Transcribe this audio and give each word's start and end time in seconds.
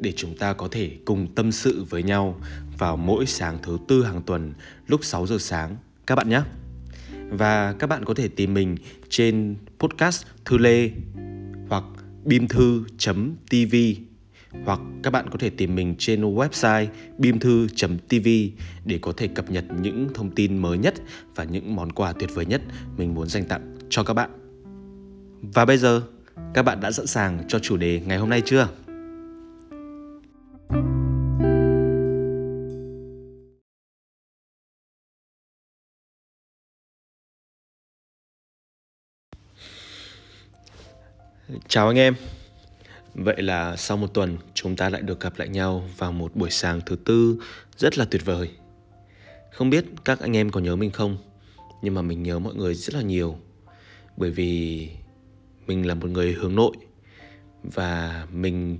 để 0.00 0.12
chúng 0.12 0.36
ta 0.36 0.52
có 0.52 0.68
thể 0.70 0.90
cùng 1.04 1.34
tâm 1.34 1.52
sự 1.52 1.84
với 1.90 2.02
nhau 2.02 2.40
vào 2.78 2.96
mỗi 2.96 3.26
sáng 3.26 3.58
thứ 3.62 3.78
tư 3.88 4.04
hàng 4.04 4.22
tuần 4.22 4.52
lúc 4.86 5.04
6 5.04 5.26
giờ 5.26 5.36
sáng 5.38 5.76
các 6.06 6.14
bạn 6.14 6.28
nhé. 6.28 6.42
Và 7.30 7.72
các 7.72 7.86
bạn 7.86 8.04
có 8.04 8.14
thể 8.14 8.28
tìm 8.28 8.54
mình 8.54 8.76
trên 9.08 9.56
podcast 9.78 10.26
Thư 10.44 10.58
Lê 10.58 10.90
hoặc 11.68 11.84
bimthu.tv 12.24 13.74
hoặc 14.64 14.80
các 15.02 15.10
bạn 15.10 15.30
có 15.30 15.38
thể 15.38 15.50
tìm 15.50 15.74
mình 15.74 15.94
trên 15.98 16.34
website 16.34 16.86
bimthu.tv 17.18 18.28
để 18.84 18.98
có 19.02 19.12
thể 19.16 19.28
cập 19.28 19.50
nhật 19.50 19.64
những 19.80 20.08
thông 20.14 20.30
tin 20.30 20.58
mới 20.58 20.78
nhất 20.78 20.94
và 21.34 21.44
những 21.44 21.76
món 21.76 21.92
quà 21.92 22.12
tuyệt 22.12 22.30
vời 22.34 22.46
nhất 22.46 22.62
mình 22.96 23.14
muốn 23.14 23.28
dành 23.28 23.44
tặng 23.44 23.76
cho 23.88 24.02
các 24.02 24.14
bạn. 24.14 24.30
Và 25.42 25.64
bây 25.64 25.78
giờ, 25.78 26.02
các 26.54 26.62
bạn 26.62 26.80
đã 26.80 26.92
sẵn 26.92 27.06
sàng 27.06 27.44
cho 27.48 27.58
chủ 27.58 27.76
đề 27.76 28.00
ngày 28.06 28.18
hôm 28.18 28.28
nay 28.28 28.42
chưa? 28.44 28.68
Chào 41.68 41.88
anh 41.88 41.98
em. 41.98 42.14
Vậy 43.14 43.42
là 43.42 43.76
sau 43.76 43.96
một 43.96 44.14
tuần 44.14 44.38
chúng 44.54 44.76
ta 44.76 44.88
lại 44.88 45.02
được 45.02 45.20
gặp 45.20 45.38
lại 45.38 45.48
nhau 45.48 45.84
vào 45.96 46.12
một 46.12 46.36
buổi 46.36 46.50
sáng 46.50 46.80
thứ 46.86 46.96
tư 46.96 47.38
rất 47.76 47.98
là 47.98 48.04
tuyệt 48.04 48.24
vời. 48.24 48.50
Không 49.52 49.70
biết 49.70 49.84
các 50.04 50.20
anh 50.20 50.36
em 50.36 50.50
có 50.50 50.60
nhớ 50.60 50.76
mình 50.76 50.90
không? 50.90 51.18
Nhưng 51.82 51.94
mà 51.94 52.02
mình 52.02 52.22
nhớ 52.22 52.38
mọi 52.38 52.54
người 52.54 52.74
rất 52.74 52.94
là 52.94 53.02
nhiều. 53.02 53.36
Bởi 54.16 54.30
vì 54.30 54.88
mình 55.66 55.86
là 55.86 55.94
một 55.94 56.10
người 56.10 56.32
hướng 56.32 56.54
nội 56.54 56.76
và 57.62 58.26
mình 58.32 58.78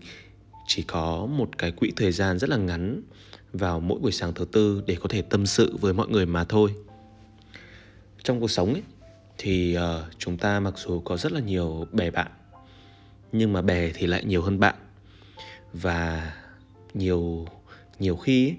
chỉ 0.66 0.82
có 0.82 1.26
một 1.26 1.58
cái 1.58 1.70
quỹ 1.72 1.92
thời 1.96 2.12
gian 2.12 2.38
rất 2.38 2.50
là 2.50 2.56
ngắn 2.56 3.02
vào 3.52 3.80
mỗi 3.80 3.98
buổi 3.98 4.12
sáng 4.12 4.34
thứ 4.34 4.44
tư 4.44 4.82
để 4.86 4.96
có 5.00 5.08
thể 5.08 5.22
tâm 5.22 5.46
sự 5.46 5.76
với 5.80 5.94
mọi 5.94 6.08
người 6.08 6.26
mà 6.26 6.44
thôi. 6.44 6.74
Trong 8.22 8.40
cuộc 8.40 8.50
sống 8.50 8.72
ấy 8.72 8.82
thì 9.38 9.76
uh, 9.78 10.12
chúng 10.18 10.36
ta 10.36 10.60
mặc 10.60 10.74
dù 10.76 11.00
có 11.00 11.16
rất 11.16 11.32
là 11.32 11.40
nhiều 11.40 11.86
bè 11.92 12.10
bạn 12.10 12.30
nhưng 13.32 13.52
mà 13.52 13.62
bè 13.62 13.90
thì 13.94 14.06
lại 14.06 14.24
nhiều 14.24 14.42
hơn 14.42 14.60
bạn. 14.60 14.74
Và 15.72 16.32
nhiều 16.94 17.46
nhiều 17.98 18.16
khi 18.16 18.54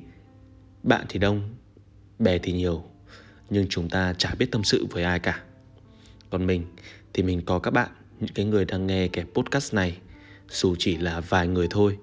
bạn 0.83 1.05
thì 1.09 1.19
đông, 1.19 1.55
bè 2.19 2.37
thì 2.37 2.51
nhiều, 2.51 2.83
nhưng 3.49 3.67
chúng 3.69 3.89
ta 3.89 4.13
chả 4.13 4.35
biết 4.35 4.51
tâm 4.51 4.63
sự 4.63 4.85
với 4.91 5.03
ai 5.03 5.19
cả. 5.19 5.43
Còn 6.29 6.47
mình 6.47 6.65
thì 7.13 7.23
mình 7.23 7.41
có 7.45 7.59
các 7.59 7.71
bạn, 7.71 7.89
những 8.19 8.33
cái 8.33 8.45
người 8.45 8.65
đang 8.65 8.87
nghe 8.87 9.07
cái 9.07 9.25
podcast 9.33 9.73
này. 9.73 9.97
Dù 10.49 10.75
chỉ 10.79 10.97
là 10.97 11.19
vài 11.19 11.47
người 11.47 11.67
thôi, 11.69 11.97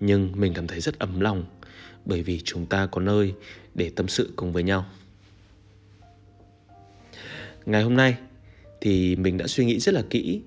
nhưng 0.00 0.32
mình 0.36 0.54
cảm 0.54 0.66
thấy 0.66 0.80
rất 0.80 0.98
ấm 0.98 1.20
lòng, 1.20 1.44
bởi 2.04 2.22
vì 2.22 2.40
chúng 2.44 2.66
ta 2.66 2.86
có 2.86 3.00
nơi 3.00 3.34
để 3.74 3.90
tâm 3.96 4.08
sự 4.08 4.32
cùng 4.36 4.52
với 4.52 4.62
nhau. 4.62 4.86
Ngày 7.66 7.82
hôm 7.82 7.96
nay 7.96 8.16
thì 8.80 9.16
mình 9.16 9.38
đã 9.38 9.46
suy 9.46 9.64
nghĩ 9.64 9.78
rất 9.78 9.94
là 9.94 10.02
kỹ. 10.10 10.40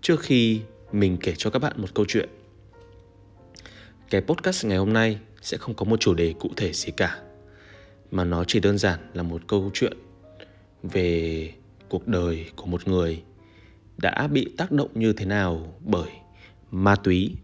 Trước 0.00 0.20
khi 0.20 0.60
mình 0.92 1.16
kể 1.20 1.34
cho 1.38 1.50
các 1.50 1.58
bạn 1.58 1.72
một 1.76 1.94
câu 1.94 2.04
chuyện. 2.08 2.28
Cái 4.10 4.20
podcast 4.20 4.66
ngày 4.66 4.78
hôm 4.78 4.92
nay 4.92 5.18
sẽ 5.42 5.56
không 5.56 5.74
có 5.74 5.84
một 5.84 6.00
chủ 6.00 6.14
đề 6.14 6.34
cụ 6.40 6.50
thể 6.56 6.72
gì 6.72 6.92
cả, 6.96 7.22
mà 8.10 8.24
nó 8.24 8.44
chỉ 8.44 8.60
đơn 8.60 8.78
giản 8.78 9.00
là 9.14 9.22
một 9.22 9.42
câu 9.46 9.70
chuyện 9.74 9.92
về 10.82 11.52
cuộc 11.88 12.08
đời 12.08 12.50
của 12.56 12.66
một 12.66 12.88
người 12.88 13.22
đã 13.98 14.28
bị 14.32 14.54
tác 14.56 14.72
động 14.72 14.90
như 14.94 15.12
thế 15.12 15.24
nào 15.24 15.74
bởi 15.80 16.10
ma 16.70 16.96
túy 16.96 17.36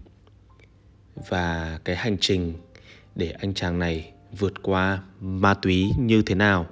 và 1.28 1.78
cái 1.84 1.96
hành 1.96 2.16
trình 2.20 2.54
để 3.14 3.30
anh 3.30 3.54
chàng 3.54 3.78
này 3.78 4.12
vượt 4.38 4.62
qua 4.62 5.02
ma 5.20 5.54
túy 5.54 5.90
như 5.98 6.22
thế 6.22 6.34
nào 6.34 6.66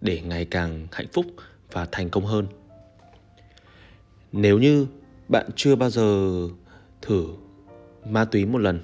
để 0.00 0.20
ngày 0.20 0.44
càng 0.44 0.86
hạnh 0.92 1.06
phúc 1.12 1.26
và 1.72 1.86
thành 1.92 2.10
công 2.10 2.26
hơn. 2.26 2.46
Nếu 4.32 4.58
như 4.58 4.86
bạn 5.28 5.50
chưa 5.56 5.76
bao 5.76 5.90
giờ 5.90 6.38
thử 7.02 7.26
ma 8.04 8.24
túy 8.24 8.46
một 8.46 8.58
lần, 8.58 8.80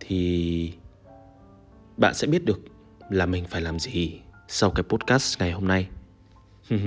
thì 0.00 0.72
bạn 1.96 2.14
sẽ 2.14 2.26
biết 2.26 2.44
được 2.44 2.60
là 3.10 3.26
mình 3.26 3.44
phải 3.44 3.60
làm 3.60 3.78
gì 3.78 4.20
sau 4.48 4.70
cái 4.70 4.82
podcast 4.82 5.38
ngày 5.38 5.52
hôm 5.52 5.68
nay. 5.68 5.88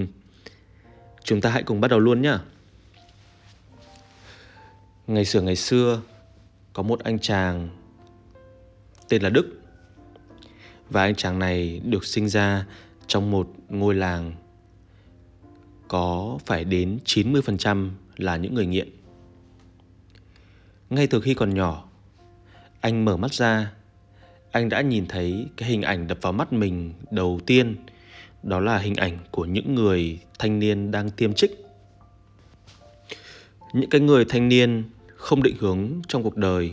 Chúng 1.24 1.42
ta 1.42 1.50
hãy 1.50 1.64
cùng 1.64 1.82
bắt 1.82 1.88
đầu 1.88 2.00
luôn 2.00 2.22
nhá. 2.22 2.40
Ngày 5.08 5.26
xưa 5.26 5.42
ngày 5.42 5.56
xưa, 5.56 6.02
có 6.74 6.84
một 6.84 7.00
anh 7.04 7.20
chàng 7.20 7.70
tên 9.10 9.22
là 9.22 9.30
Đức. 9.30 9.60
Và 10.90 11.02
anh 11.02 11.16
chàng 11.16 11.40
này 11.40 11.82
được 11.86 12.06
sinh 12.06 12.30
ra 12.30 12.66
trong 13.08 13.32
một 13.32 13.50
ngôi 13.70 13.96
làng 13.96 14.34
có 15.88 16.40
phải 16.46 16.64
đến 16.64 17.00
90% 17.06 17.90
là 18.18 18.38
những 18.38 18.54
người 18.54 18.66
nghiện. 18.66 18.90
Ngay 20.90 21.08
từ 21.08 21.22
khi 21.22 21.34
còn 21.34 21.54
nhỏ, 21.54 21.90
anh 22.82 23.06
mở 23.06 23.18
mắt 23.18 23.34
ra, 23.34 23.72
anh 24.52 24.70
đã 24.70 24.82
nhìn 24.82 25.06
thấy 25.08 25.48
cái 25.58 25.70
hình 25.70 25.82
ảnh 25.82 26.08
đập 26.08 26.18
vào 26.22 26.34
mắt 26.34 26.54
mình 26.54 26.94
đầu 27.12 27.40
tiên, 27.46 27.76
đó 28.44 28.60
là 28.60 28.78
hình 28.78 28.96
ảnh 28.96 29.18
của 29.32 29.46
những 29.46 29.76
người 29.76 30.20
thanh 30.40 30.60
niên 30.60 30.92
đang 30.92 31.10
tiêm 31.10 31.34
trích. 31.34 31.66
Những 33.74 33.90
cái 33.90 34.02
người 34.02 34.26
thanh 34.26 34.50
niên 34.50 34.84
không 35.08 35.44
định 35.44 35.56
hướng 35.60 35.92
trong 36.08 36.24
cuộc 36.24 36.38
đời 36.38 36.72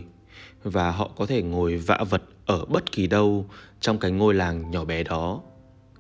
và 0.62 0.90
họ 0.90 1.10
có 1.16 1.26
thể 1.26 1.42
ngồi 1.42 1.76
vạ 1.76 2.04
vật 2.10 2.22
ở 2.46 2.64
bất 2.64 2.92
kỳ 2.92 3.06
đâu 3.06 3.46
trong 3.80 3.98
cái 3.98 4.10
ngôi 4.10 4.34
làng 4.34 4.70
nhỏ 4.70 4.84
bé 4.84 5.02
đó 5.02 5.40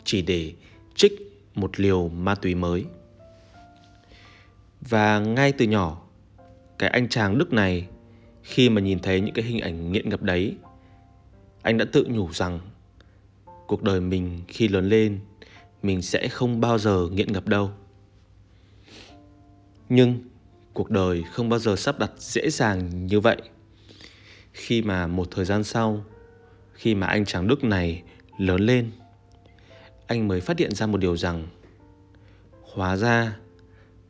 chỉ 0.04 0.22
để 0.22 0.52
trích 0.94 1.12
một 1.54 1.80
liều 1.80 2.08
ma 2.08 2.34
túy 2.34 2.54
mới. 2.54 2.84
Và 4.80 5.18
ngay 5.18 5.52
từ 5.52 5.64
nhỏ, 5.64 6.02
cái 6.78 6.90
anh 6.90 7.08
chàng 7.08 7.38
Đức 7.38 7.52
này 7.52 7.88
khi 8.42 8.70
mà 8.70 8.80
nhìn 8.80 8.98
thấy 8.98 9.20
những 9.20 9.34
cái 9.34 9.44
hình 9.44 9.60
ảnh 9.60 9.92
nghiện 9.92 10.08
ngập 10.08 10.22
đấy, 10.22 10.56
anh 11.62 11.78
đã 11.78 11.84
tự 11.92 12.06
nhủ 12.08 12.28
rằng 12.32 12.60
cuộc 13.66 13.82
đời 13.82 14.00
mình 14.00 14.40
khi 14.48 14.68
lớn 14.68 14.88
lên 14.88 15.20
mình 15.82 16.02
sẽ 16.02 16.28
không 16.28 16.60
bao 16.60 16.78
giờ 16.78 17.08
nghiện 17.12 17.32
ngập 17.32 17.46
đâu. 17.46 17.70
Nhưng 19.88 20.18
cuộc 20.72 20.90
đời 20.90 21.24
không 21.32 21.48
bao 21.48 21.58
giờ 21.58 21.76
sắp 21.76 21.98
đặt 21.98 22.12
dễ 22.18 22.50
dàng 22.50 23.06
như 23.06 23.20
vậy. 23.20 23.36
Khi 24.52 24.82
mà 24.82 25.06
một 25.06 25.28
thời 25.30 25.44
gian 25.44 25.64
sau, 25.64 26.04
khi 26.72 26.94
mà 26.94 27.06
anh 27.06 27.24
chàng 27.24 27.48
Đức 27.48 27.64
này 27.64 28.02
lớn 28.38 28.60
lên, 28.60 28.90
anh 30.06 30.28
mới 30.28 30.40
phát 30.40 30.58
hiện 30.58 30.74
ra 30.74 30.86
một 30.86 30.98
điều 30.98 31.16
rằng 31.16 31.46
hóa 32.72 32.96
ra 32.96 33.36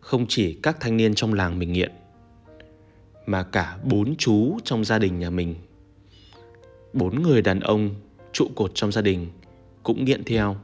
không 0.09 0.27
chỉ 0.29 0.59
các 0.63 0.77
thanh 0.81 0.97
niên 0.97 1.15
trong 1.15 1.35
làng 1.35 1.59
mình 1.59 1.73
nghiện, 1.73 1.93
mà 3.27 3.43
cả 3.43 3.79
bốn 3.85 4.15
chú 4.17 4.59
trong 4.65 4.85
gia 4.85 4.99
đình 4.99 5.19
nhà 5.19 5.31
mình. 5.31 5.55
Bốn 6.93 7.23
người 7.23 7.43
đàn 7.43 7.61
ông 7.61 7.95
trụ 8.33 8.49
cột 8.55 8.71
trong 8.75 8.93
gia 8.93 9.03
đình 9.03 9.27
cũng 9.83 10.05
nghiện 10.05 10.25
theo. 10.25 10.57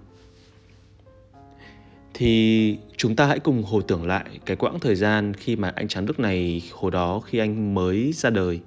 Thì 2.15 2.79
chúng 2.97 3.17
ta 3.17 3.27
hãy 3.27 3.39
cùng 3.39 3.63
hồi 3.63 3.83
tưởng 3.89 4.07
lại 4.07 4.25
cái 4.47 4.57
quãng 4.57 4.81
thời 4.81 4.95
gian 4.95 5.35
khi 5.35 5.57
mà 5.57 5.69
anh 5.69 5.89
tráng 5.89 6.07
đức 6.07 6.21
này 6.21 6.63
hồi 6.73 6.91
đó 6.91 7.21
khi 7.21 7.39
anh 7.39 7.75
mới 7.75 8.13
ra 8.13 8.31
đời. 8.31 8.61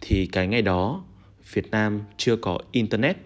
Thì 0.00 0.26
cái 0.26 0.46
ngày 0.46 0.62
đó, 0.62 1.04
việt 1.52 1.70
nam 1.70 2.02
chưa 2.16 2.36
có 2.36 2.58
internet 2.72 3.16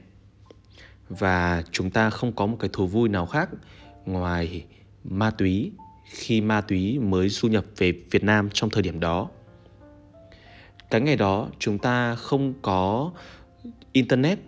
và 1.08 1.62
chúng 1.70 1.90
ta 1.90 2.10
không 2.10 2.32
có 2.32 2.46
một 2.46 2.56
cái 2.60 2.70
thú 2.72 2.86
vui 2.86 3.08
nào 3.08 3.26
khác 3.26 3.48
ngoài 4.06 4.64
ma 5.04 5.30
túy 5.30 5.72
khi 6.12 6.40
ma 6.40 6.60
túy 6.60 6.98
mới 6.98 7.28
du 7.28 7.48
nhập 7.48 7.64
về 7.76 7.92
Việt 8.10 8.24
Nam 8.24 8.48
trong 8.52 8.70
thời 8.70 8.82
điểm 8.82 9.00
đó. 9.00 9.28
Cái 10.90 11.00
ngày 11.00 11.16
đó 11.16 11.48
chúng 11.58 11.78
ta 11.78 12.14
không 12.14 12.54
có 12.62 13.12
internet, 13.92 14.38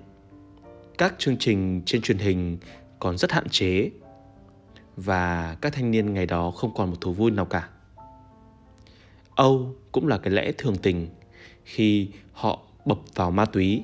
các 0.99 1.15
chương 1.19 1.37
trình 1.37 1.83
trên 1.87 2.03
truyền 2.03 2.19
hình 2.19 2.59
còn 2.99 3.19
rất 3.19 3.33
hạn 3.33 3.49
chế 3.49 3.91
và 4.97 5.57
các 5.61 5.73
thanh 5.73 5.91
niên 5.91 6.15
ngày 6.15 6.27
đó 6.27 6.51
không 6.51 6.75
còn 6.75 6.91
một 6.91 6.97
thú 7.01 7.13
vui 7.13 7.31
nào 7.31 7.45
cả. 7.45 7.69
Âu 9.35 9.75
cũng 9.93 10.07
là 10.07 10.19
cái 10.19 10.33
lẽ 10.33 10.53
thường 10.59 10.77
tình 10.77 11.09
khi 11.65 12.09
họ 12.33 12.59
bập 12.85 12.99
vào 13.15 13.31
ma 13.31 13.45
túy 13.45 13.83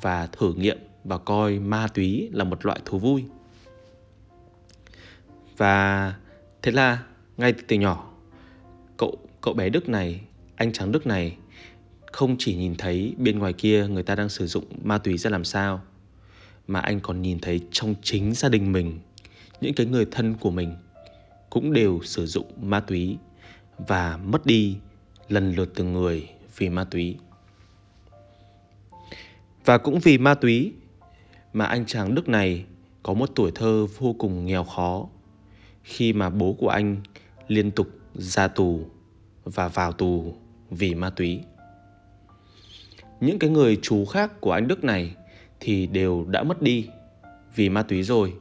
và 0.00 0.26
thử 0.26 0.54
nghiệm 0.54 0.78
và 1.04 1.18
coi 1.18 1.58
ma 1.58 1.88
túy 1.94 2.28
là 2.32 2.44
một 2.44 2.66
loại 2.66 2.80
thú 2.84 2.98
vui. 2.98 3.24
Và 5.56 6.14
thế 6.62 6.72
là 6.72 7.02
ngay 7.36 7.52
từ 7.52 7.76
nhỏ, 7.76 8.12
cậu 8.96 9.16
cậu 9.40 9.54
bé 9.54 9.68
Đức 9.68 9.88
này, 9.88 10.20
anh 10.56 10.72
chàng 10.72 10.92
Đức 10.92 11.06
này 11.06 11.36
không 12.12 12.36
chỉ 12.38 12.56
nhìn 12.56 12.74
thấy 12.74 13.14
bên 13.18 13.38
ngoài 13.38 13.52
kia 13.52 13.86
người 13.88 14.02
ta 14.02 14.14
đang 14.14 14.28
sử 14.28 14.46
dụng 14.46 14.64
ma 14.82 14.98
túy 14.98 15.18
ra 15.18 15.30
làm 15.30 15.44
sao 15.44 15.82
mà 16.66 16.80
anh 16.80 17.00
còn 17.00 17.22
nhìn 17.22 17.38
thấy 17.38 17.60
trong 17.70 17.94
chính 18.02 18.34
gia 18.34 18.48
đình 18.48 18.72
mình 18.72 18.98
những 19.60 19.74
cái 19.74 19.86
người 19.86 20.06
thân 20.10 20.34
của 20.34 20.50
mình 20.50 20.76
cũng 21.50 21.72
đều 21.72 22.00
sử 22.02 22.26
dụng 22.26 22.46
ma 22.60 22.80
túy 22.80 23.16
và 23.78 24.16
mất 24.16 24.46
đi 24.46 24.76
lần 25.28 25.54
lượt 25.54 25.72
từng 25.74 25.92
người 25.92 26.28
vì 26.56 26.68
ma 26.68 26.84
túy. 26.84 27.16
Và 29.64 29.78
cũng 29.78 30.00
vì 30.00 30.18
ma 30.18 30.34
túy 30.34 30.72
mà 31.52 31.64
anh 31.64 31.86
chàng 31.86 32.14
Đức 32.14 32.28
này 32.28 32.64
có 33.02 33.14
một 33.14 33.30
tuổi 33.34 33.52
thơ 33.54 33.86
vô 33.98 34.12
cùng 34.18 34.46
nghèo 34.46 34.64
khó 34.64 35.08
khi 35.82 36.12
mà 36.12 36.30
bố 36.30 36.52
của 36.52 36.68
anh 36.68 36.96
liên 37.48 37.70
tục 37.70 37.88
ra 38.14 38.48
tù 38.48 38.86
và 39.44 39.68
vào 39.68 39.92
tù 39.92 40.34
vì 40.70 40.94
ma 40.94 41.10
túy. 41.10 41.40
Những 43.20 43.38
cái 43.38 43.50
người 43.50 43.78
chú 43.82 44.04
khác 44.04 44.40
của 44.40 44.52
anh 44.52 44.68
Đức 44.68 44.84
này 44.84 45.14
thì 45.60 45.86
đều 45.86 46.24
đã 46.28 46.42
mất 46.42 46.62
đi 46.62 46.88
vì 47.54 47.68
ma 47.68 47.82
túy 47.82 48.02
rồi. 48.02 48.32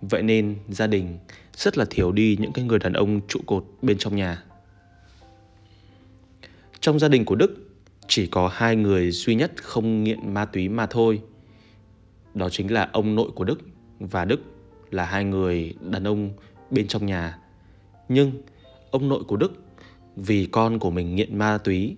Vậy 0.00 0.22
nên 0.22 0.56
gia 0.68 0.86
đình 0.86 1.18
rất 1.54 1.78
là 1.78 1.84
thiếu 1.90 2.12
đi 2.12 2.36
những 2.40 2.52
cái 2.52 2.64
người 2.64 2.78
đàn 2.78 2.92
ông 2.92 3.20
trụ 3.28 3.40
cột 3.46 3.64
bên 3.82 3.98
trong 3.98 4.16
nhà. 4.16 4.44
Trong 6.80 6.98
gia 6.98 7.08
đình 7.08 7.24
của 7.24 7.34
Đức, 7.34 7.68
chỉ 8.08 8.26
có 8.26 8.48
hai 8.52 8.76
người 8.76 9.10
duy 9.10 9.34
nhất 9.34 9.52
không 9.62 10.04
nghiện 10.04 10.34
ma 10.34 10.44
túy 10.44 10.68
mà 10.68 10.86
thôi. 10.86 11.22
Đó 12.34 12.48
chính 12.48 12.72
là 12.72 12.88
ông 12.92 13.14
nội 13.14 13.30
của 13.34 13.44
Đức 13.44 13.60
và 14.00 14.24
Đức 14.24 14.40
là 14.90 15.04
hai 15.04 15.24
người 15.24 15.74
đàn 15.80 16.04
ông 16.04 16.30
bên 16.72 16.88
trong 16.88 17.06
nhà. 17.06 17.38
Nhưng 18.08 18.32
ông 18.90 19.08
nội 19.08 19.24
của 19.28 19.36
Đức 19.36 19.52
vì 20.16 20.48
con 20.52 20.78
của 20.78 20.90
mình 20.90 21.16
nghiện 21.16 21.38
ma 21.38 21.58
túy 21.58 21.96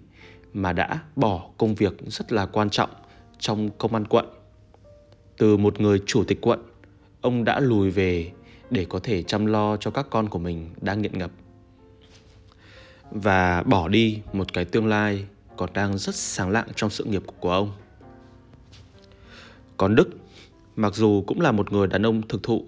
mà 0.53 0.73
đã 0.73 1.03
bỏ 1.17 1.51
công 1.59 1.75
việc 1.75 1.93
rất 2.07 2.33
là 2.33 2.47
quan 2.47 2.71
trọng 2.71 2.91
trong 3.39 3.71
công 3.79 3.95
an 3.95 4.05
quận. 4.05 4.27
Từ 5.39 5.57
một 5.57 5.81
người 5.81 6.03
chủ 6.07 6.25
tịch 6.25 6.39
quận, 6.41 6.63
ông 7.21 7.45
đã 7.45 7.61
lùi 7.61 7.91
về 7.91 8.33
để 8.71 8.87
có 8.89 8.99
thể 8.99 9.23
chăm 9.23 9.47
lo 9.47 9.77
cho 9.77 9.91
các 9.91 10.07
con 10.11 10.29
của 10.29 10.39
mình 10.39 10.71
đang 10.81 11.03
nghiện 11.03 11.19
ngập 11.19 11.31
và 13.11 13.63
bỏ 13.63 13.89
đi 13.89 14.21
một 14.33 14.53
cái 14.53 14.65
tương 14.65 14.87
lai 14.87 15.27
còn 15.57 15.71
đang 15.73 15.99
rất 15.99 16.15
sáng 16.15 16.51
lạng 16.51 16.69
trong 16.77 16.91
sự 16.91 17.05
nghiệp 17.05 17.23
của 17.41 17.51
ông. 17.51 17.73
Còn 19.77 19.95
Đức, 19.95 20.09
mặc 20.77 20.95
dù 20.95 21.25
cũng 21.27 21.41
là 21.41 21.53
một 21.53 21.73
người 21.73 21.87
đàn 21.87 22.07
ông 22.07 22.23
thực 22.29 22.43
thụ, 22.43 22.67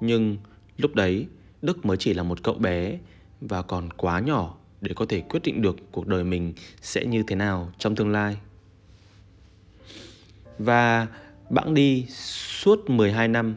nhưng 0.00 0.36
lúc 0.76 0.94
đấy 0.94 1.26
Đức 1.62 1.86
mới 1.86 1.96
chỉ 1.96 2.14
là 2.14 2.22
một 2.22 2.42
cậu 2.42 2.54
bé 2.54 2.98
và 3.40 3.62
còn 3.62 3.90
quá 3.90 4.20
nhỏ 4.20 4.56
để 4.80 4.92
có 4.96 5.06
thể 5.08 5.20
quyết 5.20 5.40
định 5.42 5.62
được 5.62 5.76
cuộc 5.92 6.06
đời 6.06 6.24
mình 6.24 6.52
sẽ 6.82 7.04
như 7.04 7.22
thế 7.26 7.36
nào 7.36 7.72
trong 7.78 7.96
tương 7.96 8.12
lai. 8.12 8.36
Và 10.58 11.06
bẵng 11.50 11.74
đi 11.74 12.06
suốt 12.08 12.90
12 12.90 13.28
năm, 13.28 13.54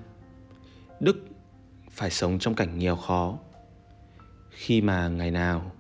Đức 0.99 1.25
phải 1.91 2.11
sống 2.11 2.39
trong 2.39 2.55
cảnh 2.55 2.79
nghèo 2.79 2.95
khó. 2.95 3.37
Khi 4.49 4.81
mà 4.81 5.07
ngày 5.07 5.31
nào 5.31 5.71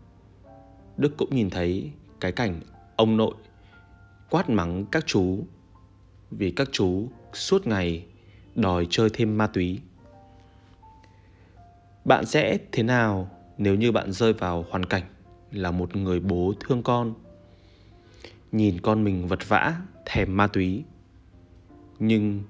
Đức 0.97 1.17
cũng 1.17 1.35
nhìn 1.35 1.49
thấy 1.49 1.91
cái 2.19 2.31
cảnh 2.31 2.61
ông 2.95 3.17
nội 3.17 3.33
quát 4.29 4.49
mắng 4.49 4.85
các 4.91 5.03
chú 5.05 5.45
vì 6.31 6.51
các 6.51 6.69
chú 6.71 7.09
suốt 7.33 7.67
ngày 7.67 8.05
đòi 8.55 8.87
chơi 8.89 9.09
thêm 9.13 9.37
ma 9.37 9.47
túy. 9.47 9.79
Bạn 12.07 12.25
sẽ 12.25 12.57
thế 12.71 12.83
nào 12.83 13.29
nếu 13.57 13.75
như 13.75 13.91
bạn 13.91 14.11
rơi 14.11 14.33
vào 14.33 14.65
hoàn 14.69 14.85
cảnh 14.85 15.03
là 15.51 15.71
một 15.71 15.95
người 15.95 16.19
bố 16.19 16.53
thương 16.59 16.83
con? 16.83 17.13
Nhìn 18.51 18.81
con 18.81 19.03
mình 19.03 19.27
vật 19.27 19.49
vã, 19.49 19.81
thèm 20.05 20.37
ma 20.37 20.47
túy. 20.47 20.83
Nhưng 21.99 22.41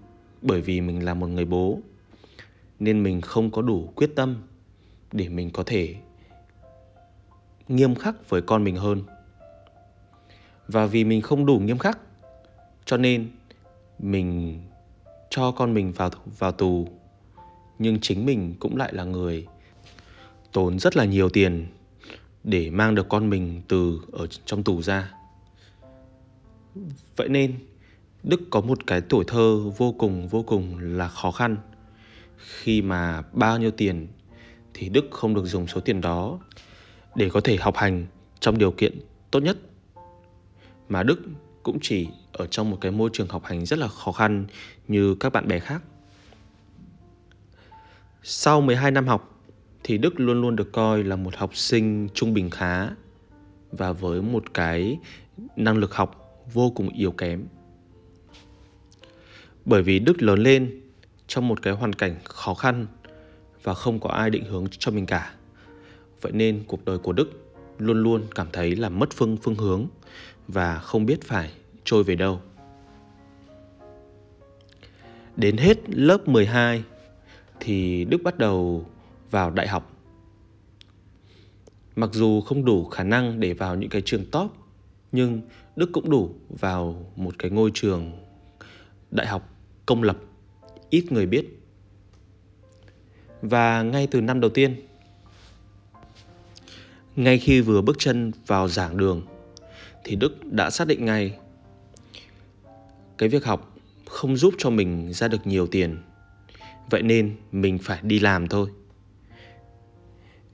bởi 0.42 0.62
vì 0.62 0.82
mình 0.82 1.06
là 1.06 1.14
một 1.14 1.28
người 1.28 1.46
bố, 1.46 1.80
nên 2.80 3.04
mình 3.04 3.22
không 3.22 3.52
có 3.52 3.62
đủ 3.62 3.92
quyết 3.96 4.10
tâm 4.16 4.44
để 5.12 5.30
mình 5.30 5.50
có 5.52 5.64
thể 5.66 5.96
nghiêm 7.68 7.96
khắc 7.96 8.30
với 8.30 8.42
con 8.42 8.64
mình 8.64 8.76
hơn. 8.76 9.04
Và 10.68 10.86
vì 10.86 11.04
mình 11.04 11.22
không 11.22 11.46
đủ 11.46 11.60
nghiêm 11.60 11.78
khắc, 11.78 12.00
cho 12.86 12.98
nên 12.98 13.30
mình 14.00 14.60
cho 15.30 15.52
con 15.52 15.74
mình 15.74 15.92
vào 15.92 16.10
vào 16.26 16.52
tù 16.52 16.88
nhưng 17.80 18.00
chính 18.00 18.26
mình 18.26 18.54
cũng 18.60 18.78
lại 18.78 18.94
là 18.94 19.04
người 19.04 19.48
tốn 20.52 20.80
rất 20.80 20.98
là 20.98 21.06
nhiều 21.06 21.30
tiền 21.30 21.68
để 22.44 22.70
mang 22.70 22.96
được 22.96 23.10
con 23.10 23.30
mình 23.30 23.62
từ 23.68 24.00
ở 24.12 24.28
trong 24.28 24.64
tù 24.64 24.82
ra. 24.82 25.14
Vậy 27.16 27.30
nên, 27.30 27.56
đức 28.24 28.42
có 28.50 28.62
một 28.62 28.88
cái 28.88 29.02
tuổi 29.02 29.24
thơ 29.28 29.70
vô 29.78 29.92
cùng 29.92 30.28
vô 30.28 30.44
cùng 30.44 30.80
là 30.80 31.08
khó 31.08 31.32
khăn. 31.32 31.58
Khi 32.38 32.82
mà 32.82 33.22
bao 33.22 33.58
nhiêu 33.58 33.72
tiền 33.72 34.08
thì 34.74 34.90
đức 34.90 35.06
không 35.12 35.34
được 35.34 35.46
dùng 35.46 35.68
số 35.68 35.82
tiền 35.82 36.02
đó 36.02 36.40
để 37.16 37.30
có 37.30 37.42
thể 37.42 37.58
học 37.58 37.76
hành 37.78 38.06
trong 38.40 38.58
điều 38.58 38.72
kiện 38.72 39.00
tốt 39.32 39.40
nhất. 39.40 39.58
Mà 40.90 41.04
đức 41.04 41.22
cũng 41.64 41.78
chỉ 41.82 42.08
ở 42.32 42.48
trong 42.48 42.72
một 42.72 42.78
cái 42.82 42.92
môi 42.92 43.10
trường 43.14 43.28
học 43.28 43.44
hành 43.46 43.66
rất 43.66 43.80
là 43.80 43.88
khó 43.88 44.12
khăn 44.12 44.46
như 44.88 45.16
các 45.16 45.34
bạn 45.34 45.48
bè 45.48 45.60
khác. 45.60 45.82
Sau 48.30 48.62
12 48.62 48.92
năm 48.92 49.08
học, 49.08 49.42
thì 49.84 49.98
Đức 49.98 50.20
luôn 50.20 50.42
luôn 50.42 50.56
được 50.56 50.72
coi 50.72 51.04
là 51.04 51.16
một 51.16 51.36
học 51.36 51.56
sinh 51.56 52.10
trung 52.14 52.34
bình 52.34 52.50
khá 52.50 52.90
và 53.72 53.92
với 53.92 54.22
một 54.22 54.54
cái 54.54 55.00
năng 55.56 55.78
lực 55.78 55.94
học 55.96 56.42
vô 56.54 56.72
cùng 56.76 56.90
yếu 56.90 57.12
kém. 57.12 57.46
Bởi 59.66 59.84
vì 59.84 60.00
Đức 60.00 60.22
lớn 60.22 60.40
lên 60.40 60.82
trong 61.28 61.48
một 61.48 61.62
cái 61.62 61.74
hoàn 61.74 61.94
cảnh 61.94 62.16
khó 62.24 62.54
khăn 62.54 62.88
và 63.64 63.74
không 63.74 64.00
có 64.00 64.10
ai 64.10 64.30
định 64.30 64.46
hướng 64.46 64.68
cho 64.70 64.92
mình 64.92 65.06
cả. 65.06 65.34
Vậy 66.22 66.32
nên 66.32 66.64
cuộc 66.68 66.86
đời 66.86 66.98
của 66.98 67.14
Đức 67.14 67.56
luôn 67.78 68.04
luôn 68.04 68.24
cảm 68.36 68.48
thấy 68.54 68.76
là 68.76 68.90
mất 68.90 69.10
phương 69.14 69.38
phương 69.38 69.56
hướng 69.56 69.88
và 70.48 70.80
không 70.80 71.06
biết 71.06 71.24
phải 71.24 71.52
trôi 71.84 72.04
về 72.04 72.16
đâu. 72.16 72.42
Đến 75.36 75.58
hết 75.58 75.78
lớp 75.90 76.28
12 76.28 76.84
thì 77.60 78.06
Đức 78.06 78.24
bắt 78.24 78.38
đầu 78.38 78.86
vào 79.32 79.52
đại 79.52 79.68
học. 79.68 79.94
Mặc 81.96 82.10
dù 82.14 82.42
không 82.42 82.66
đủ 82.66 82.86
khả 82.86 83.04
năng 83.04 83.40
để 83.40 83.54
vào 83.54 83.76
những 83.76 83.90
cái 83.90 84.02
trường 84.06 84.26
top, 84.32 84.52
nhưng 85.12 85.42
Đức 85.76 85.90
cũng 85.94 86.10
đủ 86.10 86.36
vào 86.50 87.12
một 87.16 87.36
cái 87.40 87.52
ngôi 87.52 87.72
trường 87.74 88.12
đại 89.12 89.28
học 89.28 89.50
công 89.86 90.04
lập 90.04 90.18
ít 90.90 91.12
người 91.12 91.26
biết. 91.26 91.46
Và 93.42 93.82
ngay 93.82 94.08
từ 94.08 94.22
năm 94.22 94.40
đầu 94.40 94.50
tiên, 94.50 94.76
ngay 97.16 97.40
khi 97.40 97.62
vừa 97.62 97.82
bước 97.82 97.96
chân 98.00 98.32
vào 98.48 98.68
giảng 98.68 98.98
đường 98.98 99.22
thì 100.04 100.16
Đức 100.16 100.46
đã 100.52 100.70
xác 100.70 100.88
định 100.88 101.06
ngay 101.06 101.38
cái 103.18 103.30
việc 103.30 103.46
học 103.46 103.78
không 104.06 104.38
giúp 104.38 104.54
cho 104.58 104.70
mình 104.70 105.14
ra 105.14 105.28
được 105.28 105.48
nhiều 105.48 105.68
tiền. 105.68 105.98
Vậy 106.90 107.02
nên 107.02 107.36
mình 107.52 107.78
phải 107.78 108.00
đi 108.02 108.20
làm 108.20 108.48
thôi. 108.48 108.70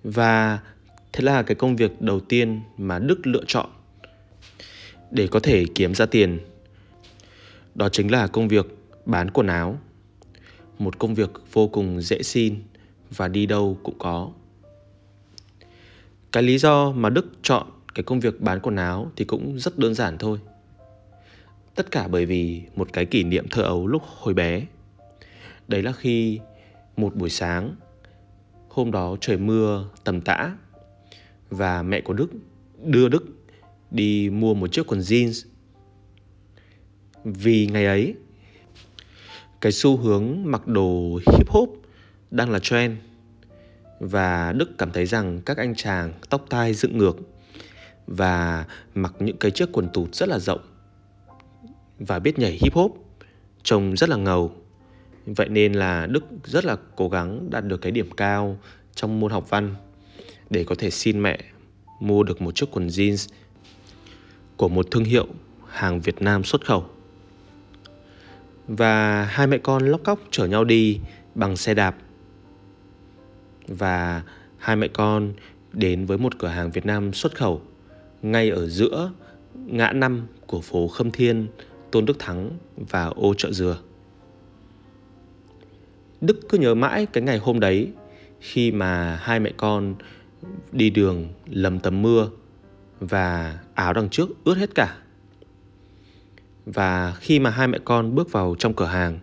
Và 0.03 0.59
thế 1.13 1.23
là 1.23 1.43
cái 1.43 1.55
công 1.55 1.75
việc 1.75 2.01
đầu 2.01 2.19
tiên 2.19 2.61
mà 2.77 2.99
Đức 2.99 3.27
lựa 3.27 3.43
chọn 3.47 3.69
để 5.11 5.27
có 5.27 5.39
thể 5.39 5.65
kiếm 5.75 5.95
ra 5.95 6.05
tiền, 6.05 6.39
đó 7.75 7.89
chính 7.89 8.11
là 8.11 8.27
công 8.27 8.47
việc 8.47 8.65
bán 9.05 9.31
quần 9.31 9.47
áo. 9.47 9.79
Một 10.79 10.99
công 10.99 11.15
việc 11.15 11.31
vô 11.51 11.67
cùng 11.67 12.01
dễ 12.01 12.23
xin 12.23 12.63
và 13.09 13.27
đi 13.27 13.45
đâu 13.45 13.77
cũng 13.83 13.97
có. 13.99 14.31
Cái 16.31 16.43
lý 16.43 16.57
do 16.57 16.91
mà 16.91 17.09
Đức 17.09 17.25
chọn 17.41 17.67
cái 17.95 18.03
công 18.03 18.19
việc 18.19 18.41
bán 18.41 18.59
quần 18.59 18.75
áo 18.75 19.11
thì 19.15 19.25
cũng 19.25 19.59
rất 19.59 19.77
đơn 19.77 19.93
giản 19.93 20.17
thôi. 20.17 20.39
Tất 21.75 21.91
cả 21.91 22.07
bởi 22.07 22.25
vì 22.25 22.61
một 22.75 22.93
cái 22.93 23.05
kỷ 23.05 23.23
niệm 23.23 23.45
thơ 23.51 23.61
ấu 23.61 23.87
lúc 23.87 24.01
hồi 24.05 24.33
bé. 24.33 24.61
Đấy 25.67 25.83
là 25.83 25.91
khi 25.91 26.39
một 26.97 27.15
buổi 27.15 27.29
sáng 27.29 27.75
Hôm 28.73 28.91
đó 28.91 29.15
trời 29.21 29.37
mưa 29.37 29.85
tầm 30.03 30.21
tã 30.21 30.55
và 31.49 31.83
mẹ 31.83 32.01
của 32.01 32.13
Đức 32.13 32.27
đưa 32.83 33.09
Đức 33.09 33.25
đi 33.91 34.29
mua 34.29 34.53
một 34.53 34.71
chiếc 34.71 34.87
quần 34.87 34.99
jeans. 34.99 35.47
Vì 37.23 37.67
ngày 37.67 37.85
ấy, 37.85 38.15
cái 39.61 39.71
xu 39.71 39.97
hướng 39.97 40.37
mặc 40.45 40.67
đồ 40.67 41.19
hip 41.31 41.49
hop 41.49 41.81
đang 42.31 42.51
là 42.51 42.59
trend 42.59 42.97
và 43.99 44.51
Đức 44.51 44.77
cảm 44.77 44.91
thấy 44.91 45.05
rằng 45.05 45.41
các 45.45 45.57
anh 45.57 45.75
chàng 45.75 46.13
tóc 46.29 46.45
tai 46.49 46.73
dựng 46.73 46.97
ngược 46.97 47.17
và 48.07 48.65
mặc 48.95 49.13
những 49.19 49.37
cái 49.37 49.51
chiếc 49.51 49.69
quần 49.71 49.89
tụt 49.89 50.15
rất 50.15 50.29
là 50.29 50.39
rộng 50.39 50.61
và 51.99 52.19
biết 52.19 52.39
nhảy 52.39 52.51
hip 52.61 52.73
hop 52.73 53.05
trông 53.63 53.97
rất 53.97 54.09
là 54.09 54.15
ngầu. 54.15 54.55
Vậy 55.25 55.49
nên 55.49 55.73
là 55.73 56.05
Đức 56.05 56.23
rất 56.43 56.65
là 56.65 56.77
cố 56.95 57.09
gắng 57.09 57.49
đạt 57.49 57.65
được 57.65 57.77
cái 57.81 57.91
điểm 57.91 58.11
cao 58.11 58.59
trong 58.95 59.19
môn 59.19 59.31
học 59.31 59.49
văn 59.49 59.75
để 60.49 60.63
có 60.63 60.75
thể 60.77 60.89
xin 60.89 61.21
mẹ 61.21 61.39
mua 61.99 62.23
được 62.23 62.41
một 62.41 62.55
chiếc 62.55 62.65
quần 62.71 62.87
jeans 62.87 63.29
của 64.57 64.69
một 64.69 64.91
thương 64.91 65.03
hiệu 65.03 65.27
hàng 65.67 66.01
Việt 66.01 66.21
Nam 66.21 66.43
xuất 66.43 66.65
khẩu. 66.65 66.85
Và 68.67 69.23
hai 69.25 69.47
mẹ 69.47 69.57
con 69.57 69.87
lóc 69.87 70.01
cóc 70.03 70.19
chở 70.31 70.45
nhau 70.47 70.63
đi 70.63 70.99
bằng 71.35 71.57
xe 71.57 71.73
đạp. 71.73 71.95
Và 73.67 74.23
hai 74.57 74.75
mẹ 74.75 74.87
con 74.87 75.33
đến 75.73 76.05
với 76.05 76.17
một 76.17 76.39
cửa 76.39 76.47
hàng 76.47 76.71
Việt 76.71 76.85
Nam 76.85 77.13
xuất 77.13 77.35
khẩu 77.35 77.61
ngay 78.21 78.49
ở 78.49 78.67
giữa 78.67 79.11
ngã 79.65 79.91
năm 79.91 80.27
của 80.47 80.61
phố 80.61 80.87
Khâm 80.87 81.11
Thiên, 81.11 81.47
Tôn 81.91 82.05
Đức 82.05 82.19
Thắng 82.19 82.51
và 82.75 83.05
ô 83.05 83.33
chợ 83.37 83.51
dừa. 83.51 83.77
Đức 86.23 86.39
cứ 86.49 86.57
nhớ 86.57 86.75
mãi 86.75 87.05
cái 87.05 87.23
ngày 87.23 87.37
hôm 87.37 87.59
đấy, 87.59 87.91
khi 88.39 88.71
mà 88.71 89.15
hai 89.15 89.39
mẹ 89.39 89.51
con 89.57 89.95
đi 90.71 90.89
đường 90.89 91.27
lầm 91.45 91.79
tầm 91.79 92.01
mưa 92.01 92.29
và 92.99 93.59
áo 93.73 93.93
đằng 93.93 94.09
trước 94.09 94.29
ướt 94.43 94.57
hết 94.57 94.75
cả. 94.75 94.97
Và 96.65 97.13
khi 97.19 97.39
mà 97.39 97.49
hai 97.49 97.67
mẹ 97.67 97.79
con 97.85 98.15
bước 98.15 98.31
vào 98.31 98.55
trong 98.59 98.73
cửa 98.73 98.85
hàng, 98.85 99.19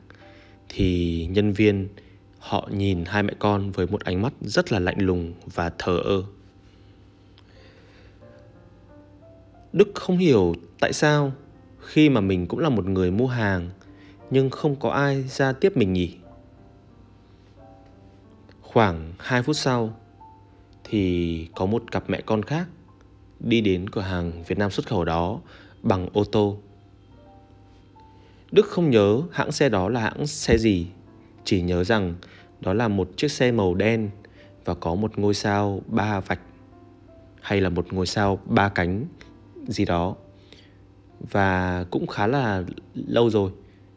thì 0.69 1.27
nhân 1.31 1.53
viên 1.53 1.89
họ 2.39 2.69
nhìn 2.73 3.05
hai 3.05 3.23
mẹ 3.23 3.35
con 3.39 3.71
với 3.71 3.87
một 3.87 4.01
ánh 4.01 4.23
mắt 4.23 4.33
rất 4.41 4.73
là 4.73 4.79
lạnh 4.79 4.99
lùng 4.99 5.35
và 5.55 5.71
thờ 5.79 6.01
ơ. 6.05 6.23
Đức 9.73 9.89
không 9.95 10.19
hiểu 10.19 10.55
tại 10.81 10.93
sao 10.93 11.33
khi 11.81 12.09
mà 12.09 12.21
mình 12.21 12.47
cũng 12.47 12.59
là 12.59 12.69
một 12.69 12.87
người 12.87 13.11
mua 13.11 13.27
hàng, 13.27 13.71
nhưng 14.31 14.51
không 14.51 14.77
có 14.77 14.91
ai 14.91 15.23
ra 15.23 15.53
tiếp 15.53 15.77
mình 15.77 15.93
nhỉ. 15.93 16.17
Khoảng 18.73 19.13
2 19.19 19.43
phút 19.43 19.57
sau 19.57 19.95
thì 20.85 21.49
có 21.55 21.67
một 21.67 21.83
cặp 21.91 22.05
mẹ 22.11 22.21
con 22.27 22.43
khác 22.43 22.67
đi 23.41 23.61
đến 23.61 23.91
cửa 23.91 24.01
hàng 24.01 24.45
Việt 24.47 24.59
Nam 24.59 24.71
xuất 24.71 24.87
khẩu 24.87 25.05
đó 25.05 25.41
bằng 25.83 26.09
ô 26.13 26.25
tô. 26.25 26.59
Đức 28.53 28.67
không 28.67 28.91
nhớ 28.91 29.23
hãng 29.33 29.53
xe 29.53 29.69
đó 29.69 29.89
là 29.89 30.01
hãng 30.01 30.27
xe 30.27 30.59
gì, 30.59 30.87
chỉ 31.45 31.63
nhớ 31.63 31.85
rằng 31.85 32.15
đó 32.61 32.73
là 32.73 32.89
một 32.89 33.11
chiếc 33.17 33.31
xe 33.31 33.53
màu 33.53 33.75
đen 33.75 34.11
và 34.65 34.75
có 34.75 34.95
một 34.95 35.19
ngôi 35.19 35.35
sao 35.35 35.83
ba 35.87 36.21
vạch 36.21 36.41
hay 37.41 37.61
là 37.61 37.69
một 37.69 37.93
ngôi 37.93 38.07
sao 38.07 38.41
ba 38.45 38.69
cánh 38.69 39.05
gì 39.69 39.85
đó 39.85 40.15
và 41.31 41.85
cũng 41.91 42.07
khá 42.07 42.27
là 42.27 42.63
lâu 42.95 43.31
rồi 43.31 43.51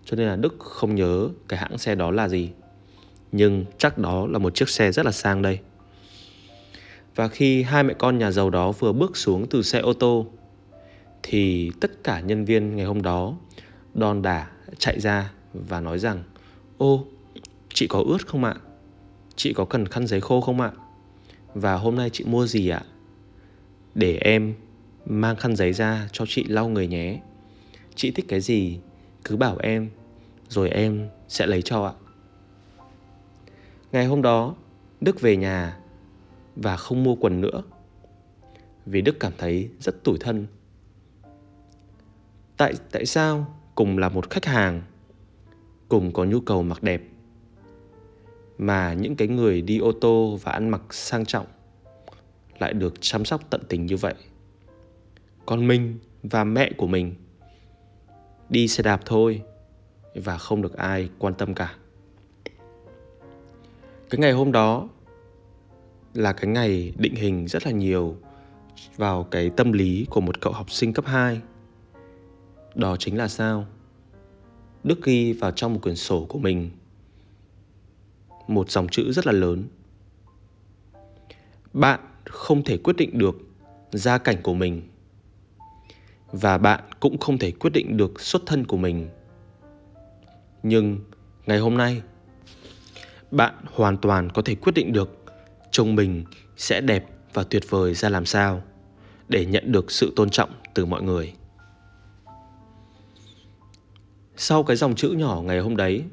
cho 0.06 0.18
nên 0.18 0.28
là 0.28 0.36
Đức 0.36 0.56
không 0.60 0.96
nhớ 0.96 1.30
cái 1.48 1.60
hãng 1.60 1.78
xe 1.78 1.96
đó 1.96 2.12
là 2.12 2.28
gì 2.28 2.52
nhưng 3.34 3.66
chắc 3.78 3.98
đó 3.98 4.28
là 4.28 4.40
một 4.40 4.56
chiếc 4.56 4.70
xe 4.70 4.92
rất 4.92 5.06
là 5.06 5.12
sang 5.12 5.42
đây. 5.42 5.60
Và 7.16 7.28
khi 7.28 7.64
hai 7.64 7.84
mẹ 7.84 7.94
con 7.94 8.18
nhà 8.18 8.32
giàu 8.32 8.50
đó 8.50 8.72
vừa 8.72 8.94
bước 8.94 9.18
xuống 9.18 9.48
từ 9.50 9.62
xe 9.62 9.80
ô 9.80 9.94
tô, 9.94 10.26
thì 11.24 11.72
tất 11.82 12.04
cả 12.04 12.20
nhân 12.20 12.46
viên 12.46 12.76
ngày 12.76 12.86
hôm 12.86 13.02
đó 13.02 13.36
đòn 13.94 14.22
đả 14.22 14.48
chạy 14.78 15.00
ra 15.00 15.32
và 15.54 15.82
nói 15.82 16.00
rằng, 16.00 16.24
ô, 16.78 17.06
chị 17.74 17.88
có 17.88 18.04
ướt 18.08 18.28
không 18.28 18.44
ạ? 18.44 18.56
Chị 19.36 19.54
có 19.54 19.66
cần 19.66 19.88
khăn 19.88 20.08
giấy 20.08 20.22
khô 20.22 20.42
không 20.42 20.62
ạ? 20.62 20.72
Và 21.54 21.76
hôm 21.76 21.96
nay 21.96 22.10
chị 22.10 22.24
mua 22.24 22.48
gì 22.48 22.70
ạ? 22.70 22.82
Để 23.96 24.18
em 24.18 24.54
mang 25.06 25.36
khăn 25.36 25.56
giấy 25.56 25.74
ra 25.74 26.10
cho 26.12 26.26
chị 26.28 26.44
lau 26.48 26.70
người 26.70 26.88
nhé. 26.88 27.20
Chị 27.96 28.12
thích 28.12 28.26
cái 28.28 28.42
gì 28.42 28.80
cứ 29.24 29.38
bảo 29.38 29.58
em, 29.58 29.90
rồi 30.50 30.70
em 30.70 31.10
sẽ 31.28 31.48
lấy 31.48 31.62
cho 31.62 31.86
ạ 31.86 31.94
ngày 33.94 34.06
hôm 34.06 34.22
đó, 34.22 34.56
đức 35.02 35.22
về 35.22 35.38
nhà 35.38 35.78
và 36.56 36.78
không 36.78 37.04
mua 37.04 37.16
quần 37.16 37.42
nữa, 37.42 37.64
vì 38.86 39.02
đức 39.02 39.20
cảm 39.20 39.34
thấy 39.38 39.70
rất 39.80 40.04
tủi 40.04 40.18
thân. 40.20 40.48
Tại 42.58 42.74
tại 42.92 43.06
sao 43.06 43.60
cùng 43.76 43.98
là 43.98 44.10
một 44.10 44.30
khách 44.30 44.46
hàng, 44.46 44.82
cùng 45.90 46.14
có 46.14 46.26
nhu 46.26 46.40
cầu 46.40 46.64
mặc 46.64 46.84
đẹp, 46.84 47.02
mà 48.58 48.94
những 48.94 49.16
cái 49.16 49.28
người 49.28 49.62
đi 49.62 49.80
ô 49.80 49.92
tô 49.92 50.40
và 50.44 50.52
ăn 50.52 50.70
mặc 50.70 50.82
sang 50.90 51.26
trọng 51.26 51.46
lại 52.60 52.74
được 52.74 52.94
chăm 53.02 53.26
sóc 53.26 53.42
tận 53.50 53.62
tình 53.70 53.86
như 53.86 53.98
vậy? 53.98 54.16
Còn 55.46 55.68
mình 55.68 56.00
và 56.24 56.44
mẹ 56.44 56.72
của 56.78 56.88
mình 56.88 57.16
đi 58.50 58.68
xe 58.68 58.84
đạp 58.84 59.02
thôi 59.06 59.42
và 60.16 60.38
không 60.38 60.62
được 60.62 60.74
ai 60.74 61.10
quan 61.20 61.34
tâm 61.34 61.54
cả 61.54 61.76
cái 64.14 64.20
ngày 64.20 64.32
hôm 64.32 64.52
đó 64.52 64.88
là 66.14 66.34
cái 66.34 66.48
ngày 66.48 66.94
định 66.98 67.16
hình 67.16 67.48
rất 67.48 67.66
là 67.66 67.72
nhiều 67.72 68.18
vào 68.98 69.24
cái 69.24 69.50
tâm 69.50 69.72
lý 69.72 70.08
của 70.10 70.22
một 70.22 70.42
cậu 70.42 70.54
học 70.54 70.72
sinh 70.72 70.94
cấp 70.94 71.06
2. 71.06 71.42
Đó 72.76 72.96
chính 72.98 73.18
là 73.18 73.28
sao? 73.28 73.66
Đức 74.84 75.04
ghi 75.04 75.34
vào 75.34 75.52
trong 75.52 75.74
một 75.74 75.80
quyển 75.84 75.96
sổ 75.96 76.26
của 76.30 76.40
mình, 76.40 76.70
một 78.48 78.70
dòng 78.70 78.88
chữ 78.88 79.12
rất 79.12 79.26
là 79.28 79.32
lớn. 79.32 79.64
Bạn 81.74 82.00
không 82.26 82.64
thể 82.64 82.78
quyết 82.78 82.96
định 82.98 83.18
được 83.18 83.36
gia 83.92 84.18
cảnh 84.18 84.38
của 84.44 84.54
mình, 84.54 84.82
và 86.32 86.58
bạn 86.58 86.84
cũng 87.00 87.18
không 87.18 87.38
thể 87.38 87.52
quyết 87.52 87.72
định 87.74 87.98
được 87.98 88.22
xuất 88.22 88.42
thân 88.46 88.66
của 88.66 88.78
mình. 88.78 89.10
Nhưng 90.64 91.00
ngày 91.46 91.60
hôm 91.60 91.78
nay 91.78 92.02
bạn 93.34 93.54
hoàn 93.74 93.98
toàn 93.98 94.30
có 94.30 94.42
thể 94.42 94.56
quyết 94.56 94.72
định 94.76 94.94
được 94.94 95.24
trông 95.72 95.96
mình 95.96 96.24
sẽ 96.58 96.82
đẹp 96.82 97.06
và 97.34 97.44
tuyệt 97.44 97.64
vời 97.70 97.94
ra 97.94 98.10
làm 98.10 98.26
sao 98.26 98.64
để 99.30 99.46
nhận 99.46 99.72
được 99.72 99.92
sự 99.92 100.14
tôn 100.16 100.30
trọng 100.30 100.50
từ 100.74 100.86
mọi 100.86 101.04
người. 101.04 101.34
Sau 104.36 104.64
cái 104.64 104.78
dòng 104.78 104.96
chữ 104.96 105.10
nhỏ 105.10 105.42
ngày 105.42 105.60
hôm 105.60 105.78
đấy, 105.78 106.04